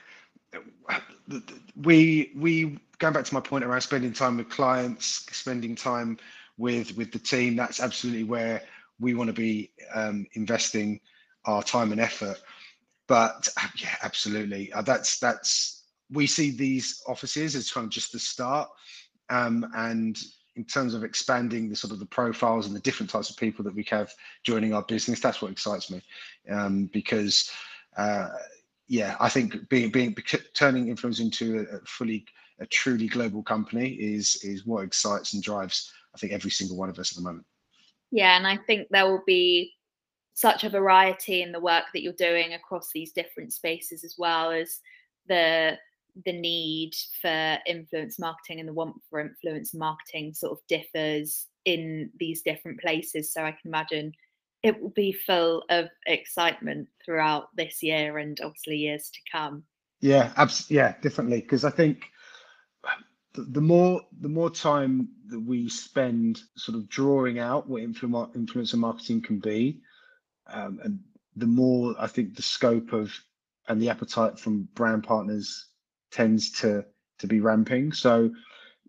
we 1.81 2.31
we 2.35 2.79
going 2.99 3.13
back 3.13 3.25
to 3.25 3.33
my 3.33 3.39
point 3.39 3.63
around 3.63 3.81
spending 3.81 4.13
time 4.13 4.37
with 4.37 4.49
clients, 4.49 5.25
spending 5.31 5.75
time 5.75 6.17
with 6.57 6.95
with 6.95 7.11
the 7.11 7.19
team. 7.19 7.55
That's 7.55 7.81
absolutely 7.81 8.23
where 8.23 8.61
we 8.99 9.13
want 9.13 9.27
to 9.27 9.33
be 9.33 9.71
um, 9.93 10.25
investing 10.33 10.99
our 11.45 11.63
time 11.63 11.91
and 11.91 11.99
effort. 11.99 12.41
But 13.07 13.47
yeah, 13.77 13.95
absolutely. 14.01 14.71
Uh, 14.71 14.81
that's 14.81 15.19
that's 15.19 15.82
we 16.11 16.27
see 16.27 16.51
these 16.51 17.01
offices 17.07 17.55
as 17.55 17.71
kind 17.71 17.85
of 17.85 17.91
just 17.91 18.11
the 18.11 18.19
start. 18.19 18.69
Um, 19.29 19.65
and 19.75 20.17
in 20.55 20.65
terms 20.65 20.93
of 20.93 21.03
expanding 21.03 21.69
the 21.69 21.75
sort 21.75 21.93
of 21.93 21.99
the 21.99 22.05
profiles 22.05 22.67
and 22.67 22.75
the 22.75 22.81
different 22.81 23.09
types 23.09 23.29
of 23.29 23.37
people 23.37 23.63
that 23.63 23.73
we 23.73 23.85
have 23.89 24.13
joining 24.43 24.73
our 24.73 24.83
business, 24.83 25.19
that's 25.19 25.41
what 25.41 25.51
excites 25.51 25.89
me. 25.89 26.01
Um, 26.51 26.89
because 26.93 27.49
uh, 27.97 28.29
yeah, 28.87 29.15
I 29.19 29.29
think 29.29 29.69
being 29.69 29.89
being 29.89 30.15
turning 30.53 30.89
influence 30.89 31.19
into 31.19 31.59
a, 31.59 31.77
a 31.77 31.79
fully 31.85 32.25
a 32.59 32.65
truly 32.67 33.07
global 33.07 33.41
company 33.41 33.89
is 33.93 34.37
is 34.43 34.65
what 34.65 34.83
excites 34.83 35.33
and 35.33 35.41
drives 35.41 35.91
I 36.13 36.19
think 36.19 36.33
every 36.33 36.51
single 36.51 36.77
one 36.77 36.89
of 36.89 36.99
us 36.99 37.11
at 37.11 37.15
the 37.15 37.23
moment. 37.23 37.45
Yeah, 38.11 38.37
and 38.37 38.45
I 38.45 38.57
think 38.57 38.87
there 38.89 39.09
will 39.09 39.23
be 39.25 39.73
such 40.35 40.63
a 40.63 40.69
variety 40.69 41.41
in 41.41 41.51
the 41.51 41.59
work 41.59 41.85
that 41.93 42.01
you're 42.01 42.13
doing 42.13 42.53
across 42.53 42.91
these 42.93 43.11
different 43.11 43.53
spaces 43.53 44.03
as 44.03 44.15
well 44.17 44.51
as 44.51 44.79
the 45.27 45.77
the 46.25 46.33
need 46.33 46.93
for 47.21 47.57
influence 47.65 48.19
marketing 48.19 48.59
and 48.59 48.69
the 48.69 48.73
want 48.73 48.95
for 49.09 49.19
influence 49.19 49.73
marketing 49.73 50.33
sort 50.33 50.51
of 50.51 50.59
differs 50.67 51.47
in 51.65 52.09
these 52.19 52.41
different 52.41 52.79
places. 52.79 53.33
So 53.33 53.43
I 53.43 53.51
can 53.51 53.69
imagine 53.69 54.13
it 54.61 54.81
will 54.81 54.91
be 54.91 55.11
full 55.11 55.63
of 55.69 55.89
excitement 56.05 56.87
throughout 57.03 57.47
this 57.55 57.83
year 57.83 58.17
and 58.17 58.39
obviously 58.41 58.77
years 58.77 59.09
to 59.11 59.19
come. 59.31 59.63
Yeah, 59.99 60.31
abs- 60.37 60.69
yeah, 60.69 60.95
definitely. 61.01 61.41
Because 61.41 61.65
I 61.65 61.69
think 61.69 62.05
the, 63.33 63.41
the 63.43 63.61
more 63.61 64.01
the 64.21 64.29
more 64.29 64.49
time 64.49 65.09
that 65.27 65.39
we 65.39 65.67
spend 65.69 66.41
sort 66.55 66.77
of 66.77 66.87
drawing 66.89 67.39
out 67.39 67.67
what 67.67 67.81
influ- 67.81 68.35
influencer 68.35 68.75
marketing 68.75 69.21
can 69.21 69.39
be, 69.39 69.81
um, 70.47 70.79
and 70.83 70.99
the 71.35 71.47
more 71.47 71.95
I 71.99 72.07
think 72.07 72.35
the 72.35 72.41
scope 72.41 72.93
of 72.93 73.11
and 73.67 73.81
the 73.81 73.89
appetite 73.89 74.37
from 74.37 74.67
brand 74.75 75.03
partners 75.03 75.67
tends 76.13 76.51
to 76.61 76.85
to 77.19 77.27
be 77.27 77.39
ramping. 77.39 77.91
So 77.91 78.31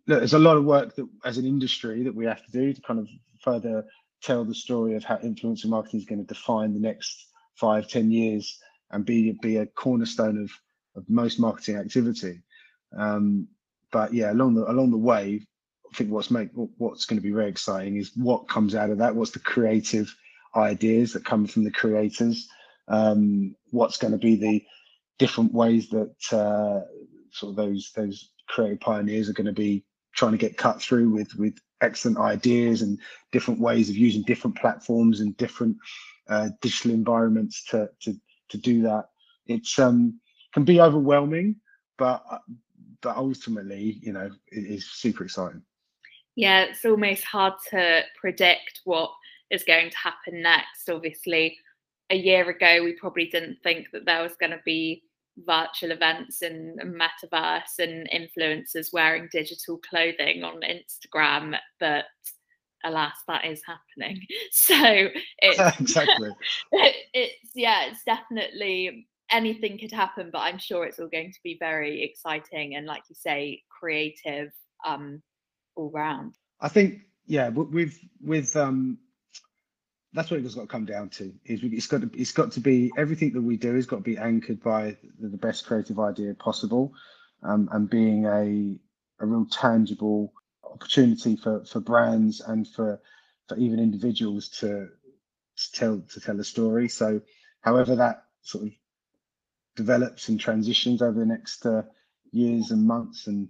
look, 0.06 0.18
there's 0.18 0.34
a 0.34 0.38
lot 0.38 0.56
of 0.56 0.64
work 0.64 0.94
that 0.96 1.08
as 1.24 1.38
an 1.38 1.46
industry 1.46 2.02
that 2.04 2.14
we 2.14 2.26
have 2.26 2.44
to 2.44 2.52
do 2.52 2.72
to 2.72 2.82
kind 2.82 3.00
of 3.00 3.08
further 3.40 3.84
tell 4.22 4.44
the 4.44 4.54
story 4.54 4.94
of 4.94 5.04
how 5.04 5.16
influencer 5.16 5.66
marketing 5.66 6.00
is 6.00 6.06
going 6.06 6.18
to 6.20 6.34
define 6.34 6.72
the 6.72 6.80
next 6.80 7.26
five, 7.54 7.88
ten 7.88 8.10
years 8.10 8.58
and 8.90 9.04
be 9.04 9.32
be 9.42 9.56
a 9.56 9.66
cornerstone 9.66 10.42
of 10.42 10.50
of 10.96 11.08
most 11.08 11.40
marketing 11.40 11.76
activity. 11.76 12.40
Um, 12.96 13.48
but 13.90 14.12
yeah, 14.12 14.32
along 14.32 14.54
the 14.54 14.70
along 14.70 14.90
the 14.90 14.96
way, 14.96 15.40
I 15.92 15.96
think 15.96 16.10
what's 16.10 16.30
make 16.30 16.50
what's 16.54 17.04
going 17.04 17.18
to 17.18 17.26
be 17.26 17.32
very 17.32 17.48
exciting 17.48 17.96
is 17.96 18.12
what 18.16 18.48
comes 18.48 18.74
out 18.74 18.90
of 18.90 18.98
that. 18.98 19.14
What's 19.14 19.32
the 19.32 19.38
creative 19.38 20.14
ideas 20.56 21.12
that 21.12 21.24
come 21.24 21.46
from 21.46 21.64
the 21.64 21.70
creators? 21.70 22.48
Um, 22.88 23.56
what's 23.70 23.96
going 23.96 24.12
to 24.12 24.18
be 24.18 24.36
the 24.36 24.64
different 25.18 25.52
ways 25.52 25.88
that 25.90 26.14
uh, 26.32 26.80
sort 27.34 27.50
of 27.50 27.56
those 27.56 27.92
those 27.94 28.30
creative 28.48 28.80
pioneers 28.80 29.28
are 29.28 29.34
going 29.34 29.46
to 29.46 29.52
be 29.52 29.84
trying 30.14 30.32
to 30.32 30.38
get 30.38 30.56
cut 30.56 30.80
through 30.80 31.10
with 31.10 31.34
with 31.34 31.54
excellent 31.80 32.18
ideas 32.18 32.82
and 32.82 32.98
different 33.32 33.60
ways 33.60 33.90
of 33.90 33.96
using 33.96 34.22
different 34.22 34.56
platforms 34.56 35.20
and 35.20 35.36
different 35.36 35.76
uh, 36.28 36.48
digital 36.62 36.92
environments 36.92 37.64
to 37.64 37.90
to 38.00 38.14
to 38.48 38.56
do 38.58 38.82
that. 38.82 39.06
It's 39.46 39.78
um 39.78 40.20
can 40.52 40.64
be 40.64 40.80
overwhelming, 40.80 41.56
but 41.98 42.24
but 43.02 43.16
ultimately, 43.16 43.98
you 44.00 44.12
know, 44.12 44.30
it 44.48 44.64
is 44.64 44.86
super 44.86 45.24
exciting. 45.24 45.62
Yeah, 46.36 46.62
it's 46.62 46.84
almost 46.84 47.24
hard 47.24 47.54
to 47.70 48.02
predict 48.18 48.80
what 48.84 49.12
is 49.50 49.62
going 49.64 49.90
to 49.90 49.96
happen 49.96 50.42
next. 50.42 50.88
Obviously, 50.88 51.58
a 52.10 52.16
year 52.16 52.48
ago, 52.48 52.82
we 52.82 52.92
probably 52.94 53.26
didn't 53.26 53.58
think 53.62 53.88
that 53.92 54.04
there 54.04 54.22
was 54.22 54.36
going 54.36 54.52
to 54.52 54.60
be 54.64 55.02
virtual 55.38 55.90
events 55.90 56.42
and 56.42 56.78
metaverse 56.80 57.78
and 57.78 58.08
influencers 58.10 58.92
wearing 58.92 59.28
digital 59.32 59.80
clothing 59.88 60.44
on 60.44 60.60
Instagram, 60.60 61.56
but 61.80 62.04
alas, 62.84 63.16
that 63.26 63.44
is 63.44 63.62
happening. 63.66 64.20
So 64.52 65.08
it's 65.38 65.80
exactly. 65.80 66.30
It, 66.72 66.96
it's 67.14 67.50
yeah, 67.54 67.86
it's 67.86 68.04
definitely 68.04 69.06
anything 69.30 69.78
could 69.78 69.92
happen, 69.92 70.30
but 70.32 70.40
I'm 70.40 70.58
sure 70.58 70.84
it's 70.84 70.98
all 70.98 71.08
going 71.08 71.32
to 71.32 71.40
be 71.42 71.56
very 71.58 72.02
exciting 72.02 72.76
and, 72.76 72.86
like 72.86 73.02
you 73.08 73.16
say, 73.16 73.62
creative 73.68 74.52
um, 74.86 75.22
all 75.74 75.90
round. 75.90 76.36
I 76.60 76.68
think 76.68 77.00
yeah, 77.26 77.48
with 77.48 77.98
with 78.22 78.54
um 78.56 78.98
that's 80.14 80.30
what 80.30 80.40
it's 80.40 80.54
got 80.54 80.62
to 80.62 80.66
come 80.68 80.84
down 80.84 81.08
to. 81.10 81.34
Is 81.44 81.60
it's 81.62 81.88
got 81.88 82.00
to 82.00 82.10
it's 82.14 82.32
got 82.32 82.52
to 82.52 82.60
be 82.60 82.92
everything 82.96 83.32
that 83.32 83.42
we 83.42 83.56
do 83.56 83.74
has 83.74 83.86
got 83.86 83.96
to 83.96 84.02
be 84.02 84.16
anchored 84.16 84.62
by 84.62 84.96
the, 85.18 85.36
best 85.36 85.66
creative 85.66 85.98
idea 85.98 86.34
possible, 86.34 86.94
um, 87.42 87.68
and 87.72 87.90
being 87.90 88.24
a 88.24 88.78
a 89.22 89.26
real 89.26 89.46
tangible 89.46 90.32
opportunity 90.64 91.36
for 91.36 91.64
for 91.64 91.80
brands 91.80 92.40
and 92.40 92.68
for 92.68 93.00
for 93.48 93.56
even 93.58 93.80
individuals 93.80 94.48
to 94.48 94.88
to 95.56 95.72
tell 95.72 96.00
to 96.12 96.20
tell 96.20 96.38
a 96.38 96.44
story. 96.44 96.88
So, 96.88 97.20
however 97.60 97.96
that 97.96 98.24
sort 98.42 98.68
of 98.68 98.70
develops 99.74 100.28
and 100.28 100.38
transitions 100.38 101.02
over 101.02 101.18
the 101.18 101.26
next 101.26 101.66
uh, 101.66 101.82
years 102.30 102.70
and 102.70 102.86
months 102.86 103.26
and 103.26 103.48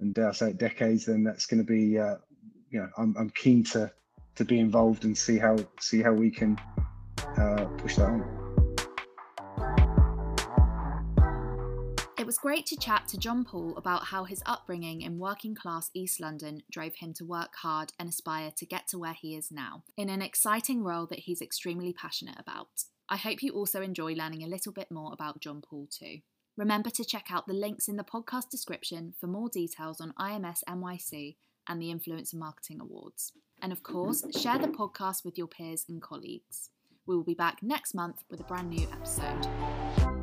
and 0.00 0.12
dare 0.12 0.30
I 0.30 0.32
say 0.32 0.52
decades, 0.52 1.06
then 1.06 1.22
that's 1.22 1.46
going 1.46 1.64
to 1.64 1.72
be 1.72 2.00
uh, 2.00 2.16
you 2.68 2.80
know 2.80 2.88
I'm 2.98 3.14
I'm 3.16 3.30
keen 3.30 3.62
to 3.66 3.92
to 4.36 4.44
be 4.44 4.58
involved 4.58 5.04
and 5.04 5.16
see 5.16 5.38
how 5.38 5.56
see 5.80 6.02
how 6.02 6.12
we 6.12 6.30
can 6.30 6.58
uh, 7.36 7.64
push 7.78 7.96
that 7.96 8.06
on. 8.06 8.44
It 12.16 12.26
was 12.26 12.38
great 12.38 12.64
to 12.66 12.76
chat 12.76 13.06
to 13.08 13.18
John 13.18 13.44
Paul 13.44 13.76
about 13.76 14.04
how 14.04 14.24
his 14.24 14.42
upbringing 14.46 15.02
in 15.02 15.18
working 15.18 15.54
class 15.54 15.90
East 15.92 16.20
London 16.20 16.62
drove 16.70 16.94
him 16.94 17.12
to 17.14 17.24
work 17.24 17.54
hard 17.56 17.92
and 17.98 18.08
aspire 18.08 18.50
to 18.56 18.64
get 18.64 18.88
to 18.88 18.98
where 18.98 19.12
he 19.12 19.36
is 19.36 19.50
now, 19.52 19.82
in 19.98 20.08
an 20.08 20.22
exciting 20.22 20.82
role 20.82 21.06
that 21.08 21.18
he's 21.18 21.42
extremely 21.42 21.92
passionate 21.92 22.38
about. 22.38 22.84
I 23.10 23.18
hope 23.18 23.42
you 23.42 23.52
also 23.52 23.82
enjoy 23.82 24.14
learning 24.14 24.42
a 24.42 24.48
little 24.48 24.72
bit 24.72 24.90
more 24.90 25.12
about 25.12 25.40
John 25.40 25.60
Paul 25.60 25.86
too. 25.90 26.20
Remember 26.56 26.88
to 26.88 27.04
check 27.04 27.26
out 27.30 27.46
the 27.46 27.52
links 27.52 27.88
in 27.88 27.96
the 27.96 28.04
podcast 28.04 28.48
description 28.48 29.12
for 29.20 29.26
more 29.26 29.50
details 29.50 30.00
on 30.00 30.14
IMS 30.18 30.60
NYC 30.66 31.36
and 31.68 31.80
the 31.80 31.92
Influencer 31.92 32.34
Marketing 32.34 32.80
Awards. 32.80 33.32
And 33.62 33.72
of 33.72 33.82
course, 33.82 34.24
share 34.38 34.58
the 34.58 34.68
podcast 34.68 35.24
with 35.24 35.38
your 35.38 35.46
peers 35.46 35.84
and 35.88 36.02
colleagues. 36.02 36.70
We 37.06 37.16
will 37.16 37.24
be 37.24 37.34
back 37.34 37.62
next 37.62 37.94
month 37.94 38.24
with 38.30 38.40
a 38.40 38.44
brand 38.44 38.70
new 38.70 38.86
episode. 38.92 40.13